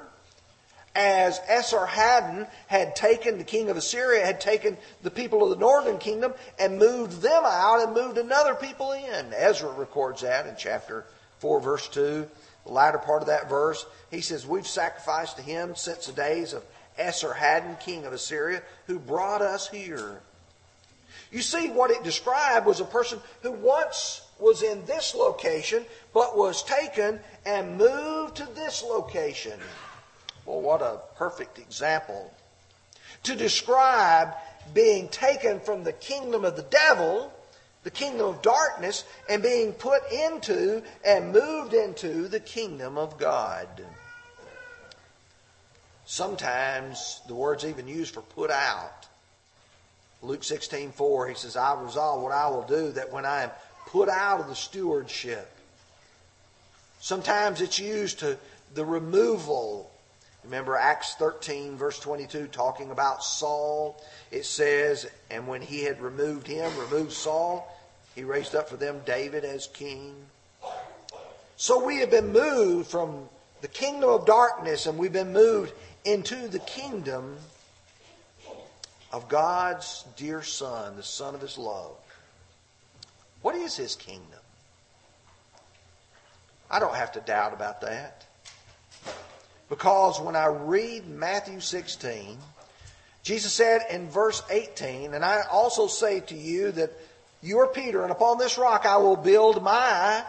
as 0.96 1.40
Esarhaddon 1.50 2.48
had 2.68 2.96
taken, 2.96 3.38
the 3.38 3.44
king 3.44 3.70
of 3.70 3.78
Assyria 3.78 4.26
had 4.26 4.40
taken 4.40 4.78
the 5.02 5.12
people 5.12 5.44
of 5.44 5.50
the 5.50 5.58
northern 5.58 5.98
kingdom 5.98 6.34
and 6.58 6.80
moved 6.80 7.22
them 7.22 7.44
out 7.46 7.84
and 7.84 7.94
moved 7.94 8.18
another 8.18 8.56
people 8.56 8.94
in. 8.94 9.34
Ezra 9.34 9.72
records 9.72 10.22
that 10.22 10.48
in 10.48 10.56
chapter 10.58 11.06
4, 11.40 11.60
verse 11.60 11.88
2. 11.90 12.28
The 12.66 12.72
latter 12.72 12.98
part 12.98 13.22
of 13.22 13.28
that 13.28 13.50
verse, 13.50 13.86
he 14.10 14.22
says, 14.22 14.48
We've 14.48 14.66
sacrificed 14.66 15.36
to 15.38 15.44
him 15.44 15.76
since 15.76 16.08
the 16.08 16.14
days 16.14 16.54
of 16.54 16.64
Esarhaddon, 16.98 17.80
king 17.82 18.06
of 18.06 18.14
Assyria, 18.14 18.64
who 18.88 18.98
brought 18.98 19.42
us 19.42 19.68
here. 19.68 20.22
You 21.32 21.42
see, 21.42 21.70
what 21.70 21.92
it 21.92 22.04
described 22.04 22.66
was 22.66 22.80
a 22.80 22.86
person 22.86 23.20
who 23.42 23.52
once 23.52 24.22
was 24.40 24.62
in 24.62 24.86
this 24.86 25.16
location, 25.16 25.86
but 26.14 26.38
was 26.38 26.64
taken 26.64 27.20
and 27.46 27.78
moved 27.78 28.38
to 28.38 28.46
this 28.54 28.84
location. 28.84 29.60
Well, 30.46 30.62
what 30.62 30.82
a 30.82 31.00
perfect 31.16 31.58
example. 31.58 32.34
To 33.24 33.36
describe 33.36 34.34
being 34.74 35.08
taken 35.10 35.60
from 35.60 35.84
the 35.84 35.94
kingdom 35.94 36.46
of 36.46 36.56
the 36.56 36.64
devil, 36.64 37.34
the 37.84 37.92
kingdom 37.92 38.28
of 38.28 38.42
darkness, 38.42 39.04
and 39.30 39.42
being 39.42 39.74
put 39.74 40.12
into 40.12 40.84
and 41.04 41.32
moved 41.32 41.74
into 41.74 42.28
the 42.28 42.40
kingdom 42.40 42.98
of 42.98 43.18
God. 43.18 43.68
Sometimes 46.06 47.22
the 47.28 47.34
word's 47.36 47.66
even 47.66 47.88
used 47.88 48.14
for 48.14 48.22
put 48.22 48.52
out. 48.52 49.08
Luke 50.26 50.44
16, 50.44 50.92
4, 50.92 51.28
he 51.28 51.36
says, 51.36 51.56
I 51.56 51.80
resolve 51.82 52.22
what 52.22 52.32
I 52.32 52.50
will 52.50 52.64
do 52.64 52.92
that 52.94 53.12
when 53.12 53.26
I 53.26 53.44
am 53.44 53.52
put 53.88 54.10
out 54.10 54.40
of 54.40 54.48
the 54.48 54.56
stewardship. 54.56 55.50
Sometimes 57.00 57.62
it's 57.62 57.80
used 57.80 58.20
to 58.20 58.38
the 58.74 58.84
removal. 58.84 59.92
Remember 60.44 60.76
Acts 60.76 61.16
13, 61.16 61.76
verse 61.76 62.00
22, 62.00 62.48
talking 62.48 62.92
about 62.92 63.24
Saul. 63.24 64.02
It 64.32 64.46
says, 64.46 65.08
And 65.30 65.48
when 65.48 65.62
he 65.62 65.84
had 65.84 66.02
removed 66.02 66.48
him, 66.48 66.72
removed 66.80 67.12
Saul, 67.12 67.72
he 68.16 68.24
raised 68.24 68.56
up 68.56 68.70
for 68.70 68.78
them 68.78 69.02
David 69.06 69.46
as 69.46 69.68
king. 69.68 70.16
So 71.58 71.86
we 71.86 71.98
have 71.98 72.12
been 72.12 72.34
moved 72.34 72.90
from 72.90 73.30
the 73.62 73.68
kingdom 73.68 74.10
of 74.10 74.26
darkness 74.26 74.88
and 74.88 74.98
we've 74.98 75.14
been 75.14 75.32
moved 75.32 75.74
into 76.04 76.48
the 76.48 76.60
kingdom 76.60 77.38
of 79.16 79.30
God's 79.30 80.04
dear 80.18 80.44
Son, 80.44 80.98
the 80.98 81.04
Son 81.04 81.36
of 81.36 81.40
His 81.40 81.58
love. 81.58 81.96
What 83.42 83.56
is 83.56 83.78
His 83.78 83.96
kingdom? 83.96 84.42
I 86.70 86.82
don't 86.82 86.96
have 86.96 87.14
to 87.14 87.22
doubt 87.22 87.54
about 87.54 87.80
that. 87.80 88.26
Because 89.70 90.20
when 90.20 90.36
I 90.36 90.48
read 90.48 91.08
Matthew 91.08 91.62
16, 91.62 92.38
Jesus 93.24 93.54
said 93.54 93.84
in 93.90 94.10
verse 94.10 94.44
18, 94.50 95.14
And 95.14 95.24
I 95.24 95.44
also 95.50 95.88
say 95.88 96.20
to 96.20 96.36
you 96.36 96.74
that 96.74 96.92
you 97.42 97.60
are 97.60 97.68
Peter, 97.68 98.04
and 98.04 98.12
upon 98.12 98.38
this 98.38 98.58
rock 98.58 98.86
I 98.86 98.98
will 98.98 99.16
build 99.16 99.64
my 99.64 100.26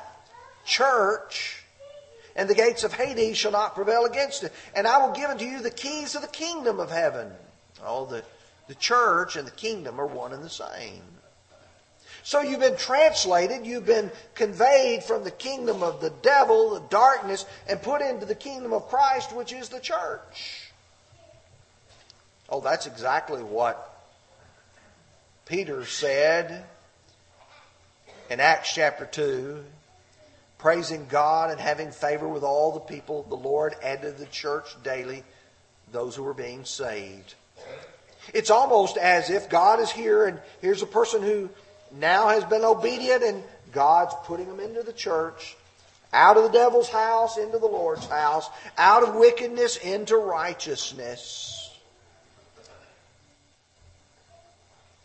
church, 0.64 1.64
and 2.36 2.48
the 2.48 2.54
gates 2.54 2.84
of 2.84 2.92
Hades 2.92 3.36
shall 3.36 3.50
not 3.50 3.74
prevail 3.74 4.04
against 4.04 4.44
it. 4.44 4.52
And 4.76 4.86
I 4.86 5.04
will 5.04 5.12
give 5.12 5.28
unto 5.28 5.44
you 5.44 5.60
the 5.60 5.72
keys 5.72 6.14
of 6.14 6.22
the 6.22 6.28
kingdom 6.28 6.78
of 6.78 6.92
heaven. 6.92 7.32
Oh, 7.84 8.06
the 8.06 8.22
the 8.68 8.74
church 8.74 9.36
and 9.36 9.46
the 9.46 9.52
kingdom 9.52 10.00
are 10.00 10.06
one 10.06 10.32
and 10.32 10.42
the 10.42 10.50
same. 10.50 11.02
So 12.22 12.40
you've 12.40 12.60
been 12.60 12.76
translated, 12.76 13.64
you've 13.64 13.86
been 13.86 14.10
conveyed 14.34 15.04
from 15.04 15.22
the 15.22 15.30
kingdom 15.30 15.84
of 15.84 16.00
the 16.00 16.10
devil, 16.22 16.74
the 16.74 16.88
darkness, 16.88 17.46
and 17.68 17.80
put 17.80 18.02
into 18.02 18.26
the 18.26 18.34
kingdom 18.34 18.72
of 18.72 18.88
Christ, 18.88 19.32
which 19.32 19.52
is 19.52 19.68
the 19.68 19.78
church. 19.78 20.72
Oh, 22.48 22.60
that's 22.60 22.86
exactly 22.86 23.42
what 23.42 23.96
Peter 25.46 25.84
said 25.84 26.64
in 28.28 28.40
Acts 28.40 28.74
chapter 28.74 29.06
2. 29.06 29.64
Praising 30.58 31.06
God 31.08 31.52
and 31.52 31.60
having 31.60 31.92
favor 31.92 32.26
with 32.26 32.42
all 32.42 32.72
the 32.72 32.80
people, 32.80 33.22
the 33.22 33.36
Lord 33.36 33.76
added 33.82 34.16
to 34.16 34.24
the 34.24 34.26
church 34.30 34.74
daily 34.82 35.22
those 35.92 36.16
who 36.16 36.24
were 36.24 36.34
being 36.34 36.64
saved. 36.64 37.34
It's 38.34 38.50
almost 38.50 38.96
as 38.96 39.30
if 39.30 39.48
God 39.48 39.80
is 39.80 39.90
here 39.90 40.26
and 40.26 40.38
here's 40.60 40.82
a 40.82 40.86
person 40.86 41.22
who 41.22 41.50
now 41.98 42.28
has 42.28 42.44
been 42.44 42.64
obedient 42.64 43.22
and 43.22 43.42
God's 43.72 44.14
putting 44.24 44.48
them 44.48 44.60
into 44.60 44.82
the 44.82 44.92
church, 44.92 45.56
out 46.12 46.36
of 46.36 46.44
the 46.44 46.50
devil's 46.50 46.88
house 46.88 47.36
into 47.36 47.58
the 47.58 47.66
Lord's 47.66 48.06
house, 48.06 48.48
out 48.78 49.02
of 49.02 49.14
wickedness 49.14 49.76
into 49.76 50.16
righteousness. 50.16 51.56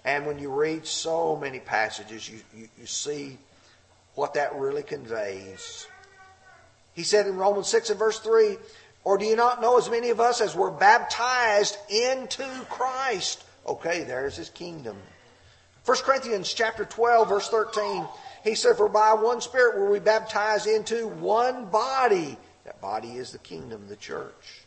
And 0.04 0.26
when 0.26 0.40
you 0.40 0.50
read 0.50 0.88
so 0.88 1.36
many 1.36 1.60
passages, 1.60 2.28
you, 2.28 2.40
you, 2.56 2.68
you 2.80 2.86
see 2.88 3.38
what 4.16 4.34
that 4.34 4.56
really 4.56 4.84
conveys. 4.84 5.88
He 6.94 7.04
said 7.04 7.28
in 7.28 7.38
Romans 7.38 7.68
6 7.68 7.92
and 7.92 8.00
verse 8.00 8.20
3 8.20 8.58
or 9.04 9.18
do 9.18 9.26
you 9.26 9.36
not 9.36 9.62
know 9.62 9.78
as 9.78 9.90
many 9.90 10.10
of 10.10 10.20
us 10.20 10.42
as 10.42 10.56
were 10.56 10.72
baptized 10.72 11.78
into 11.90 12.46
Christ? 12.70 13.44
Okay, 13.66 14.04
there's 14.04 14.36
his 14.36 14.50
kingdom. 14.50 14.98
1 15.86 15.98
Corinthians 16.04 16.54
chapter 16.54 16.86
12, 16.86 17.28
verse 17.28 17.50
13, 17.50 18.06
he 18.44 18.54
said, 18.56 18.78
For 18.78 18.88
by 18.88 19.14
one 19.14 19.42
Spirit 19.42 19.80
were 19.80 19.90
we 19.90 20.00
baptized 20.00 20.68
into 20.68 21.08
one 21.08 21.66
body. 21.66 22.38
That 22.66 22.80
body 22.80 23.14
is 23.14 23.32
the 23.32 23.40
kingdom, 23.40 23.88
the 23.88 23.96
church. 23.96 24.62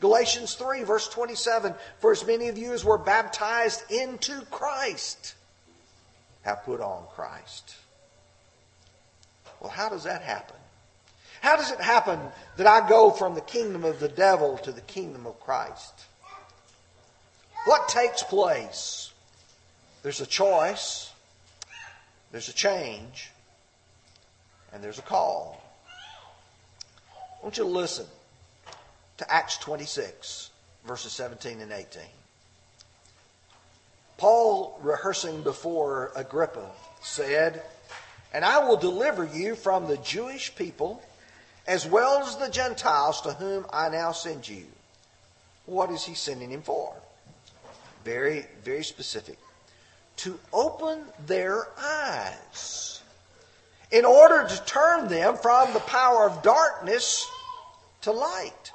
Galatians 0.00 0.54
3, 0.54 0.82
verse 0.84 1.08
27, 1.08 1.74
For 1.98 2.12
as 2.12 2.26
many 2.26 2.48
of 2.48 2.58
you 2.58 2.72
as 2.72 2.84
were 2.84 2.98
baptized 2.98 3.90
into 3.90 4.42
Christ 4.50 5.34
have 6.42 6.64
put 6.64 6.80
on 6.80 7.04
Christ. 7.14 7.76
Well, 9.60 9.70
how 9.70 9.88
does 9.88 10.04
that 10.04 10.22
happen? 10.22 10.56
How 11.40 11.56
does 11.56 11.70
it 11.70 11.80
happen 11.80 12.20
that 12.56 12.66
I 12.66 12.86
go 12.88 13.10
from 13.10 13.34
the 13.34 13.40
kingdom 13.40 13.84
of 13.84 13.98
the 13.98 14.08
devil 14.08 14.58
to 14.58 14.72
the 14.72 14.82
kingdom 14.82 15.26
of 15.26 15.40
Christ? 15.40 16.06
What 17.64 17.88
takes 17.88 18.22
place? 18.22 19.10
There's 20.02 20.20
a 20.20 20.26
choice, 20.26 21.12
there's 22.30 22.48
a 22.48 22.54
change, 22.54 23.30
and 24.72 24.82
there's 24.82 24.98
a 24.98 25.02
call. 25.02 25.62
I 27.40 27.44
want 27.44 27.56
you 27.56 27.64
to 27.64 27.70
listen 27.70 28.06
to 29.18 29.32
Acts 29.32 29.56
26, 29.58 30.50
verses 30.86 31.12
17 31.12 31.60
and 31.60 31.72
18. 31.72 32.02
Paul, 34.18 34.78
rehearsing 34.82 35.42
before 35.42 36.12
Agrippa, 36.14 36.70
said, 37.00 37.62
And 38.32 38.44
I 38.44 38.66
will 38.66 38.76
deliver 38.76 39.24
you 39.24 39.54
from 39.56 39.86
the 39.88 39.96
Jewish 39.98 40.54
people 40.54 41.02
as 41.66 41.86
well 41.86 42.22
as 42.22 42.36
the 42.36 42.48
Gentiles 42.48 43.20
to 43.22 43.32
whom 43.32 43.66
I 43.72 43.88
now 43.88 44.12
send 44.12 44.48
you. 44.48 44.64
What 45.66 45.90
is 45.90 46.04
he 46.04 46.14
sending 46.14 46.50
him 46.50 46.62
for? 46.62 46.94
Very, 48.04 48.46
very 48.64 48.82
specific. 48.82 49.38
To 50.18 50.38
open 50.52 51.02
their 51.26 51.68
eyes 51.78 53.00
in 53.92 54.04
order 54.04 54.46
to 54.48 54.64
turn 54.64 55.08
them 55.08 55.36
from 55.36 55.72
the 55.72 55.80
power 55.80 56.28
of 56.28 56.42
darkness 56.42 57.26
to 58.02 58.12
light. 58.12 58.72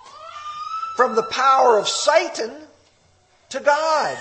from 0.96 1.16
the 1.16 1.24
power 1.24 1.78
of 1.78 1.90
Satan 1.90 2.52
to 3.50 3.60
God, 3.60 4.18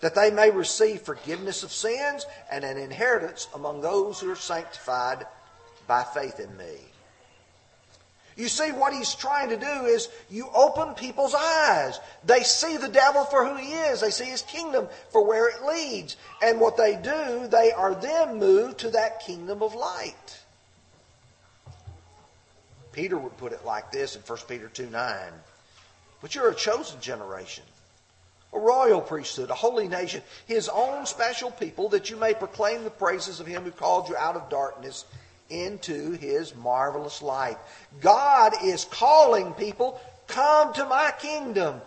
that 0.00 0.14
they 0.14 0.30
may 0.30 0.50
receive 0.50 1.02
forgiveness 1.02 1.62
of 1.62 1.72
sins 1.72 2.24
and 2.50 2.64
an 2.64 2.78
inheritance 2.78 3.48
among 3.54 3.80
those 3.80 4.20
who 4.20 4.30
are 4.30 4.36
sanctified 4.36 5.26
by 5.86 6.04
faith 6.04 6.38
in 6.38 6.56
me. 6.56 6.76
You 8.40 8.48
see, 8.48 8.72
what 8.72 8.94
he's 8.94 9.14
trying 9.14 9.50
to 9.50 9.58
do 9.58 9.84
is 9.84 10.08
you 10.30 10.48
open 10.54 10.94
people's 10.94 11.34
eyes. 11.34 12.00
They 12.24 12.40
see 12.40 12.78
the 12.78 12.88
devil 12.88 13.24
for 13.24 13.46
who 13.46 13.56
he 13.56 13.74
is. 13.74 14.00
They 14.00 14.10
see 14.10 14.24
his 14.24 14.40
kingdom 14.40 14.88
for 15.10 15.26
where 15.26 15.50
it 15.50 15.62
leads. 15.62 16.16
And 16.42 16.58
what 16.58 16.78
they 16.78 16.96
do, 16.96 17.46
they 17.48 17.70
are 17.70 17.94
then 17.94 18.38
moved 18.38 18.78
to 18.78 18.90
that 18.92 19.20
kingdom 19.20 19.62
of 19.62 19.74
light. 19.74 20.40
Peter 22.92 23.18
would 23.18 23.36
put 23.36 23.52
it 23.52 23.66
like 23.66 23.92
this 23.92 24.16
in 24.16 24.22
1 24.22 24.38
Peter 24.48 24.68
2 24.68 24.88
9. 24.88 25.16
But 26.22 26.34
you're 26.34 26.48
a 26.48 26.54
chosen 26.54 26.98
generation, 26.98 27.64
a 28.54 28.58
royal 28.58 29.02
priesthood, 29.02 29.50
a 29.50 29.54
holy 29.54 29.86
nation, 29.86 30.22
his 30.46 30.70
own 30.70 31.04
special 31.04 31.50
people, 31.50 31.90
that 31.90 32.08
you 32.08 32.16
may 32.16 32.32
proclaim 32.32 32.84
the 32.84 32.90
praises 32.90 33.38
of 33.38 33.46
him 33.46 33.64
who 33.64 33.70
called 33.70 34.08
you 34.08 34.16
out 34.16 34.36
of 34.36 34.48
darkness 34.48 35.04
into 35.50 36.12
his 36.12 36.54
marvelous 36.54 37.20
life. 37.20 37.56
God 38.00 38.54
is 38.64 38.84
calling 38.84 39.52
people, 39.54 40.00
come 40.26 40.72
to 40.74 40.86
my 40.86 41.12
kingdom. 41.20 41.80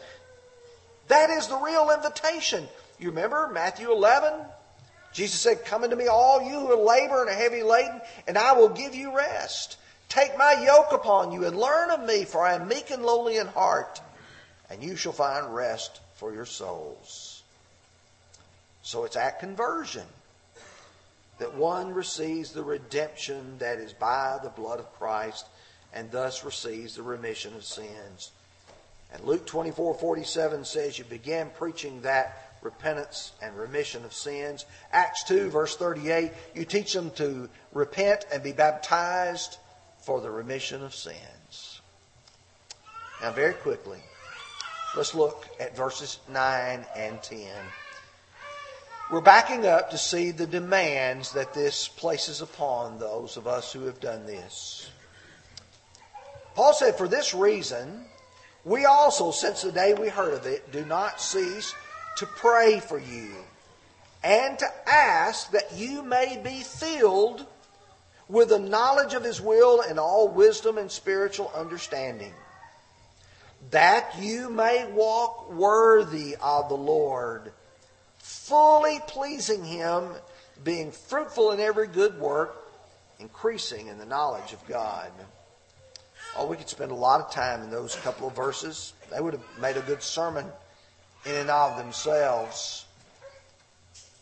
That 1.08 1.30
is 1.30 1.48
the 1.48 1.58
real 1.58 1.92
invitation. 1.92 2.68
You 3.00 3.10
remember 3.10 3.50
Matthew 3.54 3.92
11? 3.92 4.34
Jesus 5.14 5.40
said, 5.40 5.66
Come 5.66 5.84
unto 5.84 5.96
me, 5.96 6.08
all 6.08 6.42
you 6.42 6.60
who 6.60 6.72
are 6.72 6.86
labor 6.86 7.22
and 7.22 7.30
are 7.30 7.34
heavy 7.34 7.64
laden, 7.64 8.02
and 8.28 8.38
I 8.38 8.54
will 8.54 8.70
give 8.70 8.96
you 8.96 9.16
rest. 9.16 9.78
Take 10.10 10.38
my 10.38 10.64
yoke 10.66 10.92
upon 10.92 11.32
you 11.32 11.46
and 11.46 11.58
learn 11.58 11.92
of 11.92 12.06
me, 12.06 12.26
for 12.26 12.46
I 12.46 12.54
am 12.54 12.68
meek 12.68 12.92
and 12.92 13.04
lowly 13.04 13.38
in 13.38 13.48
heart, 13.48 14.02
and 14.70 14.84
you 14.84 14.96
shall 14.96 15.12
find 15.12 15.54
rest 15.54 16.02
for 16.16 16.34
your 16.34 16.46
souls. 16.46 17.44
So 18.82 19.06
it's 19.06 19.16
at 19.16 19.40
conversion 19.40 20.06
that 21.40 21.54
one 21.56 21.94
receives 21.94 22.52
the 22.52 22.64
redemption 22.64 23.58
that 23.60 23.80
is 23.80 23.94
by 23.94 24.40
the 24.44 24.50
blood 24.50 24.80
of 24.80 24.94
Christ 24.94 25.48
and 25.94 26.12
thus 26.12 26.44
receives 26.44 26.96
the 26.96 27.04
remission 27.04 27.54
of 27.56 27.64
sins. 27.64 28.32
And 29.14 29.24
Luke 29.24 29.46
24 29.46 29.96
47 29.96 30.66
says, 30.66 30.98
You 30.98 31.06
began 31.06 31.50
preaching 31.52 32.02
that 32.02 32.56
repentance 32.62 33.34
and 33.42 33.56
remission 33.56 34.06
of 34.06 34.14
sins. 34.14 34.66
Acts 34.92 35.24
2, 35.26 35.50
verse 35.50 35.76
38, 35.76 36.32
you 36.56 36.66
teach 36.66 36.94
them 36.94 37.12
to 37.12 37.50
repent 37.74 38.26
and 38.32 38.42
be 38.42 38.54
baptized 38.54 39.58
for 40.02 40.22
the 40.22 40.32
remission 40.32 40.84
of 40.84 40.96
sins. 40.96 41.82
Now, 43.22 43.32
very 43.32 43.54
quickly, 43.54 44.00
let's 44.94 45.14
look 45.14 45.48
at 45.60 45.76
verses 45.76 46.20
9 46.30 46.86
and 46.96 47.22
10. 47.22 47.48
We're 49.14 49.22
backing 49.22 49.68
up 49.68 49.92
to 49.92 49.98
see 50.00 50.32
the 50.32 50.48
demands 50.48 51.34
that 51.34 51.54
this 51.54 51.88
places 51.88 52.42
upon 52.42 52.98
those 52.98 53.38
of 53.38 53.46
us 53.46 53.72
who 53.72 53.86
have 53.86 54.00
done 54.00 54.26
this. 54.26 54.90
Paul 56.56 56.74
said, 56.74 56.96
For 56.96 57.08
this 57.08 57.32
reason, 57.36 58.06
we 58.66 58.86
also, 58.86 59.30
since 59.30 59.62
the 59.62 59.72
day 59.72 59.94
we 59.94 60.10
heard 60.10 60.34
of 60.34 60.48
it, 60.48 60.72
do 60.72 60.84
not 60.84 61.22
cease 61.22 61.76
to 62.16 62.26
pray 62.26 62.80
for 62.80 62.98
you 62.98 63.36
and 64.24 64.58
to 64.58 64.66
ask 64.88 65.52
that 65.52 65.74
you 65.76 66.02
may 66.02 66.42
be 66.44 66.64
filled 66.64 67.46
with 68.28 68.50
the 68.50 68.58
knowledge 68.58 69.14
of 69.14 69.24
his 69.24 69.40
will 69.40 69.82
and 69.82 70.00
all 70.00 70.28
wisdom 70.28 70.80
and 70.80 70.92
spiritual 70.92 71.52
understanding, 71.54 72.34
that 73.70 74.16
you 74.20 74.50
may 74.50 74.92
walk 74.92 75.52
worthy 75.54 76.36
of 76.42 76.68
the 76.68 76.74
Lord 76.74 77.52
fully 78.44 79.00
pleasing 79.08 79.64
Him, 79.64 80.10
being 80.66 80.92
fruitful 80.92 81.52
in 81.52 81.62
every 81.62 81.88
good 81.88 82.20
work, 82.20 82.56
increasing 83.20 83.88
in 83.88 83.98
the 83.98 84.06
knowledge 84.06 84.52
of 84.52 84.68
God. 84.68 85.12
Oh, 86.36 86.46
we 86.48 86.58
could 86.58 86.68
spend 86.68 86.92
a 86.92 86.96
lot 86.96 87.22
of 87.22 87.32
time 87.32 87.62
in 87.62 87.72
those 87.72 87.96
couple 87.98 88.28
of 88.28 88.36
verses. 88.36 88.94
They 89.10 89.22
would 89.22 89.34
have 89.34 89.44
made 89.62 89.78
a 89.78 89.82
good 89.82 90.04
sermon 90.04 90.46
in 91.26 91.36
and 91.36 91.50
of 91.50 91.78
themselves. 91.78 92.86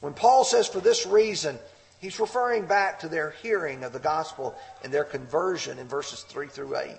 When 0.02 0.14
Paul 0.14 0.44
says 0.44 0.68
for 0.68 0.82
this 0.82 1.08
reason, 1.08 1.58
he's 2.00 2.20
referring 2.20 2.68
back 2.68 3.00
to 3.00 3.08
their 3.08 3.32
hearing 3.42 3.84
of 3.84 3.92
the 3.92 4.00
gospel 4.00 4.56
and 4.84 4.94
their 4.94 5.04
conversion 5.04 5.80
in 5.80 5.88
verses 5.88 6.22
3 6.22 6.48
through 6.48 6.78
8. 6.78 6.96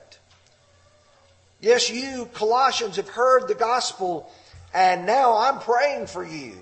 Yes, 1.61 1.89
you, 1.89 2.29
Colossians, 2.33 2.97
have 2.97 3.09
heard 3.09 3.47
the 3.47 3.55
gospel, 3.55 4.29
and 4.75 5.07
now 5.07 5.37
I'm 5.37 5.61
praying 5.61 6.09
for 6.09 6.25
you. 6.25 6.57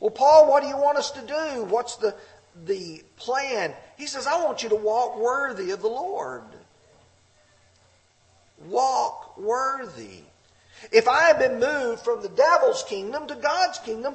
Well, 0.00 0.10
Paul, 0.10 0.50
what 0.50 0.62
do 0.62 0.68
you 0.68 0.76
want 0.76 0.98
us 0.98 1.10
to 1.12 1.20
do? 1.20 1.64
What's 1.64 1.96
the, 1.96 2.14
the 2.64 3.02
plan? 3.16 3.74
He 3.96 4.06
says, 4.06 4.26
I 4.26 4.42
want 4.42 4.62
you 4.62 4.70
to 4.70 4.76
walk 4.76 5.18
worthy 5.18 5.70
of 5.70 5.82
the 5.82 5.88
Lord. 5.88 6.42
Walk 8.66 9.38
worthy. 9.38 10.20
If 10.90 11.06
I 11.06 11.24
have 11.24 11.38
been 11.38 11.60
moved 11.60 12.02
from 12.02 12.22
the 12.22 12.30
devil's 12.30 12.82
kingdom 12.82 13.26
to 13.28 13.34
God's 13.34 13.78
kingdom, 13.78 14.14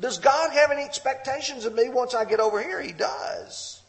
does 0.00 0.18
God 0.18 0.52
have 0.52 0.72
any 0.72 0.82
expectations 0.82 1.64
of 1.64 1.74
me 1.74 1.88
once 1.88 2.14
I 2.14 2.24
get 2.24 2.40
over 2.40 2.60
here? 2.60 2.80
He 2.80 2.92
does. 2.92 3.80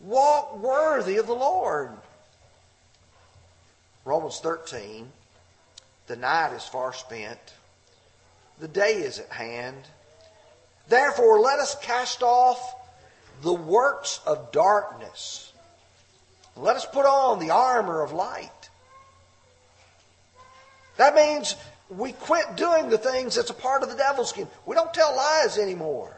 Walk 0.00 0.58
worthy 0.58 1.16
of 1.18 1.26
the 1.26 1.34
Lord. 1.34 1.90
Romans 4.04 4.40
13. 4.40 5.10
The 6.06 6.16
night 6.16 6.54
is 6.54 6.64
far 6.64 6.92
spent. 6.92 7.38
The 8.58 8.68
day 8.68 8.94
is 8.94 9.18
at 9.18 9.30
hand. 9.30 9.82
Therefore, 10.88 11.40
let 11.40 11.58
us 11.58 11.76
cast 11.82 12.22
off 12.22 12.74
the 13.42 13.52
works 13.52 14.20
of 14.26 14.52
darkness. 14.52 15.52
Let 16.56 16.76
us 16.76 16.86
put 16.86 17.04
on 17.04 17.38
the 17.38 17.50
armor 17.50 18.02
of 18.02 18.12
light. 18.12 18.50
That 20.96 21.14
means 21.14 21.56
we 21.90 22.12
quit 22.12 22.56
doing 22.56 22.88
the 22.88 22.98
things 22.98 23.34
that's 23.34 23.50
a 23.50 23.54
part 23.54 23.82
of 23.82 23.90
the 23.90 23.96
devil's 23.96 24.30
scheme. 24.30 24.48
We 24.64 24.74
don't 24.74 24.92
tell 24.94 25.14
lies 25.14 25.58
anymore. 25.58 26.16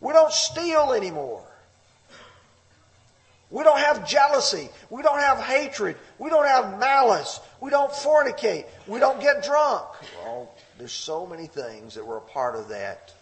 We 0.00 0.12
don't 0.12 0.32
steal 0.32 0.92
anymore. 0.92 1.42
We 3.50 3.62
don't 3.62 3.78
have 3.78 4.08
jealousy. 4.08 4.68
We 4.90 5.02
don't 5.02 5.20
have 5.20 5.38
hatred. 5.38 5.96
We 6.18 6.30
don't 6.30 6.46
have 6.46 6.78
malice. 6.78 7.40
We 7.60 7.70
don't 7.70 7.92
fornicate. 7.92 8.66
We 8.86 8.98
don't 8.98 9.20
get 9.20 9.44
drunk. 9.44 9.84
Well, 10.24 10.50
there's 10.78 10.92
so 10.92 11.26
many 11.26 11.46
things 11.46 11.94
that 11.94 12.06
were 12.06 12.18
a 12.18 12.22
part 12.22 12.56
of 12.56 12.68
that. 12.68 13.14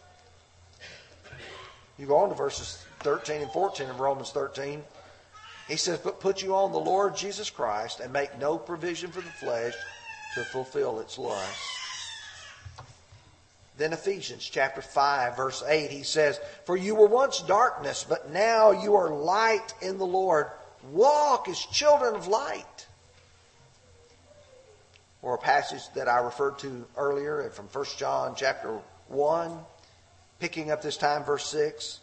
You 1.98 2.06
go 2.06 2.18
on 2.18 2.28
to 2.30 2.34
verses 2.34 2.84
13 3.00 3.42
and 3.42 3.50
14 3.50 3.90
of 3.90 4.00
Romans 4.00 4.30
13. 4.30 4.82
He 5.68 5.76
says, 5.76 5.98
But 6.00 6.20
put 6.20 6.42
you 6.42 6.54
on 6.56 6.72
the 6.72 6.78
Lord 6.78 7.16
Jesus 7.16 7.50
Christ 7.50 8.00
and 8.00 8.12
make 8.12 8.38
no 8.38 8.58
provision 8.58 9.10
for 9.10 9.20
the 9.20 9.30
flesh 9.30 9.74
to 10.32 10.44
fulfill 10.44 10.98
its 11.00 11.16
lusts. 11.16 11.80
Then 13.76 13.92
Ephesians 13.92 14.48
chapter 14.48 14.82
5 14.82 15.36
verse 15.36 15.62
8 15.66 15.90
he 15.90 16.04
says, 16.04 16.38
"For 16.64 16.76
you 16.76 16.94
were 16.94 17.08
once 17.08 17.40
darkness, 17.40 18.04
but 18.08 18.30
now 18.30 18.70
you 18.70 18.94
are 18.94 19.10
light 19.10 19.74
in 19.80 19.98
the 19.98 20.06
Lord. 20.06 20.50
Walk 20.82 21.48
as 21.48 21.58
children 21.58 22.14
of 22.14 22.28
light." 22.28 22.86
Or 25.24 25.34
a 25.34 25.38
passage 25.38 25.80
that 25.94 26.06
I 26.06 26.18
referred 26.18 26.58
to 26.58 26.84
earlier 26.98 27.48
from 27.48 27.66
1 27.66 27.84
John 27.96 28.34
chapter 28.36 28.78
1, 29.08 29.58
picking 30.38 30.70
up 30.70 30.82
this 30.82 30.98
time 30.98 31.24
verse 31.24 31.46
6. 31.46 32.00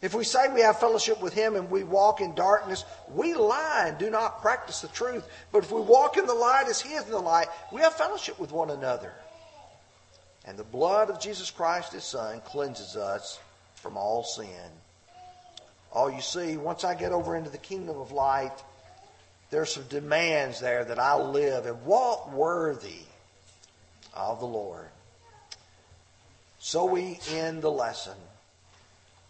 If 0.00 0.14
we 0.14 0.22
say 0.22 0.46
we 0.52 0.60
have 0.60 0.78
fellowship 0.78 1.20
with 1.20 1.34
him 1.34 1.56
and 1.56 1.68
we 1.68 1.82
walk 1.82 2.20
in 2.20 2.36
darkness, 2.36 2.84
we 3.12 3.34
lie 3.34 3.86
and 3.88 3.98
do 3.98 4.08
not 4.08 4.40
practice 4.40 4.82
the 4.82 4.88
truth. 4.88 5.26
But 5.50 5.64
if 5.64 5.72
we 5.72 5.80
walk 5.80 6.16
in 6.16 6.26
the 6.26 6.34
light 6.34 6.66
as 6.68 6.80
he 6.80 6.94
is 6.94 7.04
in 7.04 7.10
the 7.10 7.18
light, 7.18 7.48
we 7.72 7.80
have 7.80 7.94
fellowship 7.94 8.38
with 8.38 8.52
one 8.52 8.70
another. 8.70 9.12
And 10.44 10.56
the 10.56 10.62
blood 10.62 11.10
of 11.10 11.20
Jesus 11.20 11.50
Christ, 11.50 11.92
his 11.92 12.04
son, 12.04 12.40
cleanses 12.44 12.94
us 12.94 13.40
from 13.74 13.96
all 13.96 14.22
sin. 14.22 14.70
Oh, 15.92 16.06
you 16.06 16.20
see, 16.20 16.56
once 16.56 16.84
I 16.84 16.94
get 16.94 17.10
over 17.10 17.34
into 17.34 17.50
the 17.50 17.58
kingdom 17.58 17.98
of 17.98 18.12
light, 18.12 18.62
there's 19.54 19.72
some 19.72 19.84
demands 19.84 20.58
there 20.58 20.84
that 20.84 20.98
I 20.98 21.14
live 21.14 21.66
and 21.66 21.86
walk 21.86 22.32
worthy 22.32 23.04
of 24.12 24.40
the 24.40 24.46
Lord. 24.46 24.88
So 26.58 26.86
we 26.86 27.20
end 27.30 27.62
the 27.62 27.70
lesson. 27.70 28.16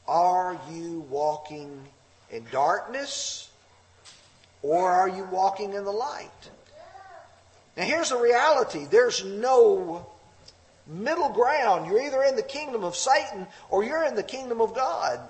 Are 0.09 0.59
you 0.73 1.01
walking 1.11 1.79
in 2.31 2.47
darkness 2.51 3.51
or 4.63 4.91
are 4.91 5.11
you 5.11 5.25
walking 5.25 5.75
in 5.75 5.85
the 5.85 5.93
light? 5.93 6.31
Now 7.77 7.85
here's 7.85 8.09
the 8.09 8.17
reality. 8.17 8.87
There's 8.91 9.23
no 9.27 10.07
middle 10.87 11.29
ground. 11.29 11.87
You're 11.87 12.01
either 12.01 12.23
in 12.23 12.37
the 12.37 12.43
kingdom 12.43 12.83
of 12.83 12.97
Satan 12.97 13.47
or 13.69 13.85
you're 13.85 14.05
in 14.05 14.15
the 14.15 14.23
kingdom 14.23 14.63
of 14.63 14.75
God. 14.75 15.21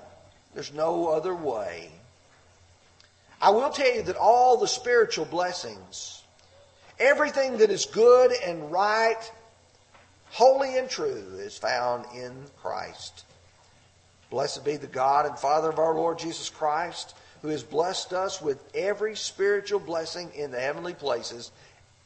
There's 0.55 0.73
no 0.73 1.09
other 1.09 1.35
way. 1.35 1.91
I 3.40 3.51
will 3.51 3.70
tell 3.70 3.92
you 3.92 4.03
that 4.03 4.16
all 4.16 4.57
the 4.57 4.68
spiritual 4.68 5.25
blessings 5.27 6.25
Everything 6.99 7.59
that 7.59 7.70
is 7.70 7.87
good 7.87 8.33
and 8.33 8.70
right, 8.70 9.18
holy 10.31 10.79
and 10.79 10.88
true, 10.88 11.25
is 11.38 11.59
found 11.59 12.05
in 12.14 12.33
Christ. 12.62 13.25
Blessed 14.31 14.64
be 14.64 14.77
the 14.77 14.87
God 14.87 15.27
and 15.27 15.37
Father 15.37 15.70
of 15.70 15.79
our 15.79 15.94
Lord 15.94 16.18
Jesus 16.18 16.49
Christ, 16.49 17.16
who 17.42 17.49
has 17.49 17.64
blessed 17.64 18.12
us 18.12 18.40
with 18.40 18.62
every 18.75 19.16
spiritual 19.16 19.81
blessing 19.81 20.31
in 20.37 20.53
the 20.53 20.61
heavenly 20.61 20.94
places 20.94 21.51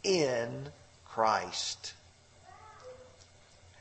in 0.05 0.69
Christ. 1.05 1.93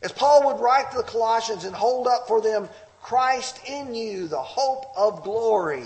As 0.01 0.11
Paul 0.11 0.45
would 0.45 0.61
write 0.61 0.91
to 0.91 0.97
the 0.97 1.03
Colossians 1.03 1.63
and 1.63 1.75
hold 1.75 2.05
up 2.07 2.27
for 2.27 2.41
them 2.41 2.67
Christ 3.01 3.59
in 3.65 3.95
you, 3.95 4.27
the 4.27 4.41
hope 4.41 4.85
of 4.95 5.23
glory. 5.23 5.85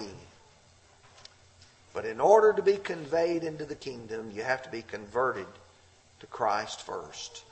But 1.93 2.05
in 2.05 2.21
order 2.21 2.53
to 2.53 2.61
be 2.61 2.77
conveyed 2.77 3.43
into 3.43 3.65
the 3.65 3.75
kingdom, 3.75 4.31
you 4.31 4.43
have 4.43 4.63
to 4.63 4.69
be 4.69 4.81
converted 4.81 5.47
to 6.21 6.27
Christ 6.27 6.81
first. 6.81 7.43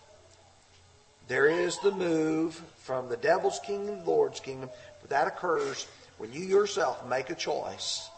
There 1.27 1.47
is 1.47 1.77
the 1.79 1.91
move 1.91 2.61
from 2.79 3.09
the 3.09 3.17
devil's 3.17 3.59
kingdom 3.59 3.99
to 3.99 4.03
the 4.03 4.09
Lord's 4.09 4.39
kingdom, 4.39 4.69
but 5.01 5.09
that 5.09 5.27
occurs 5.27 5.87
when 6.17 6.33
you 6.33 6.41
yourself 6.41 7.05
make 7.07 7.29
a 7.29 7.35
choice 7.35 8.09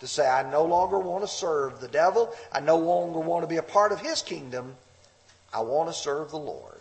to 0.00 0.06
say, 0.06 0.28
I 0.28 0.48
no 0.50 0.64
longer 0.64 0.98
want 0.98 1.24
to 1.24 1.28
serve 1.28 1.80
the 1.80 1.88
devil. 1.88 2.34
I 2.52 2.60
no 2.60 2.76
longer 2.76 3.20
want 3.20 3.42
to 3.42 3.48
be 3.48 3.56
a 3.56 3.62
part 3.62 3.92
of 3.92 4.00
his 4.00 4.22
kingdom. 4.22 4.74
I 5.52 5.60
want 5.60 5.88
to 5.88 5.94
serve 5.94 6.30
the 6.30 6.38
Lord. 6.38 6.74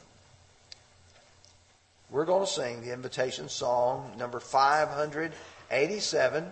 We're 2.09 2.25
going 2.25 2.45
to 2.45 2.51
sing 2.51 2.81
the 2.81 2.93
invitation 2.93 3.49
song, 3.49 4.11
number 4.17 4.39
587 4.39 6.45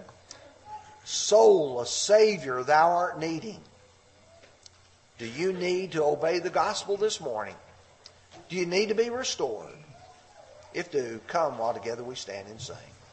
Soul, 1.05 1.81
a 1.81 1.85
Savior 1.85 2.63
thou 2.63 2.89
art 2.91 3.19
needing. 3.19 3.59
Do 5.17 5.27
you 5.27 5.53
need 5.53 5.93
to 5.93 6.03
obey 6.03 6.39
the 6.39 6.49
gospel 6.49 6.97
this 6.97 7.21
morning? 7.21 7.55
Do 8.49 8.55
you 8.55 8.65
need 8.65 8.89
to 8.89 8.95
be 8.95 9.09
restored? 9.09 9.69
If 10.73 10.91
do, 10.91 11.19
come 11.27 11.57
while 11.57 11.73
together 11.73 12.03
we 12.03 12.15
stand 12.15 12.47
and 12.47 12.59
sing. 12.59 12.75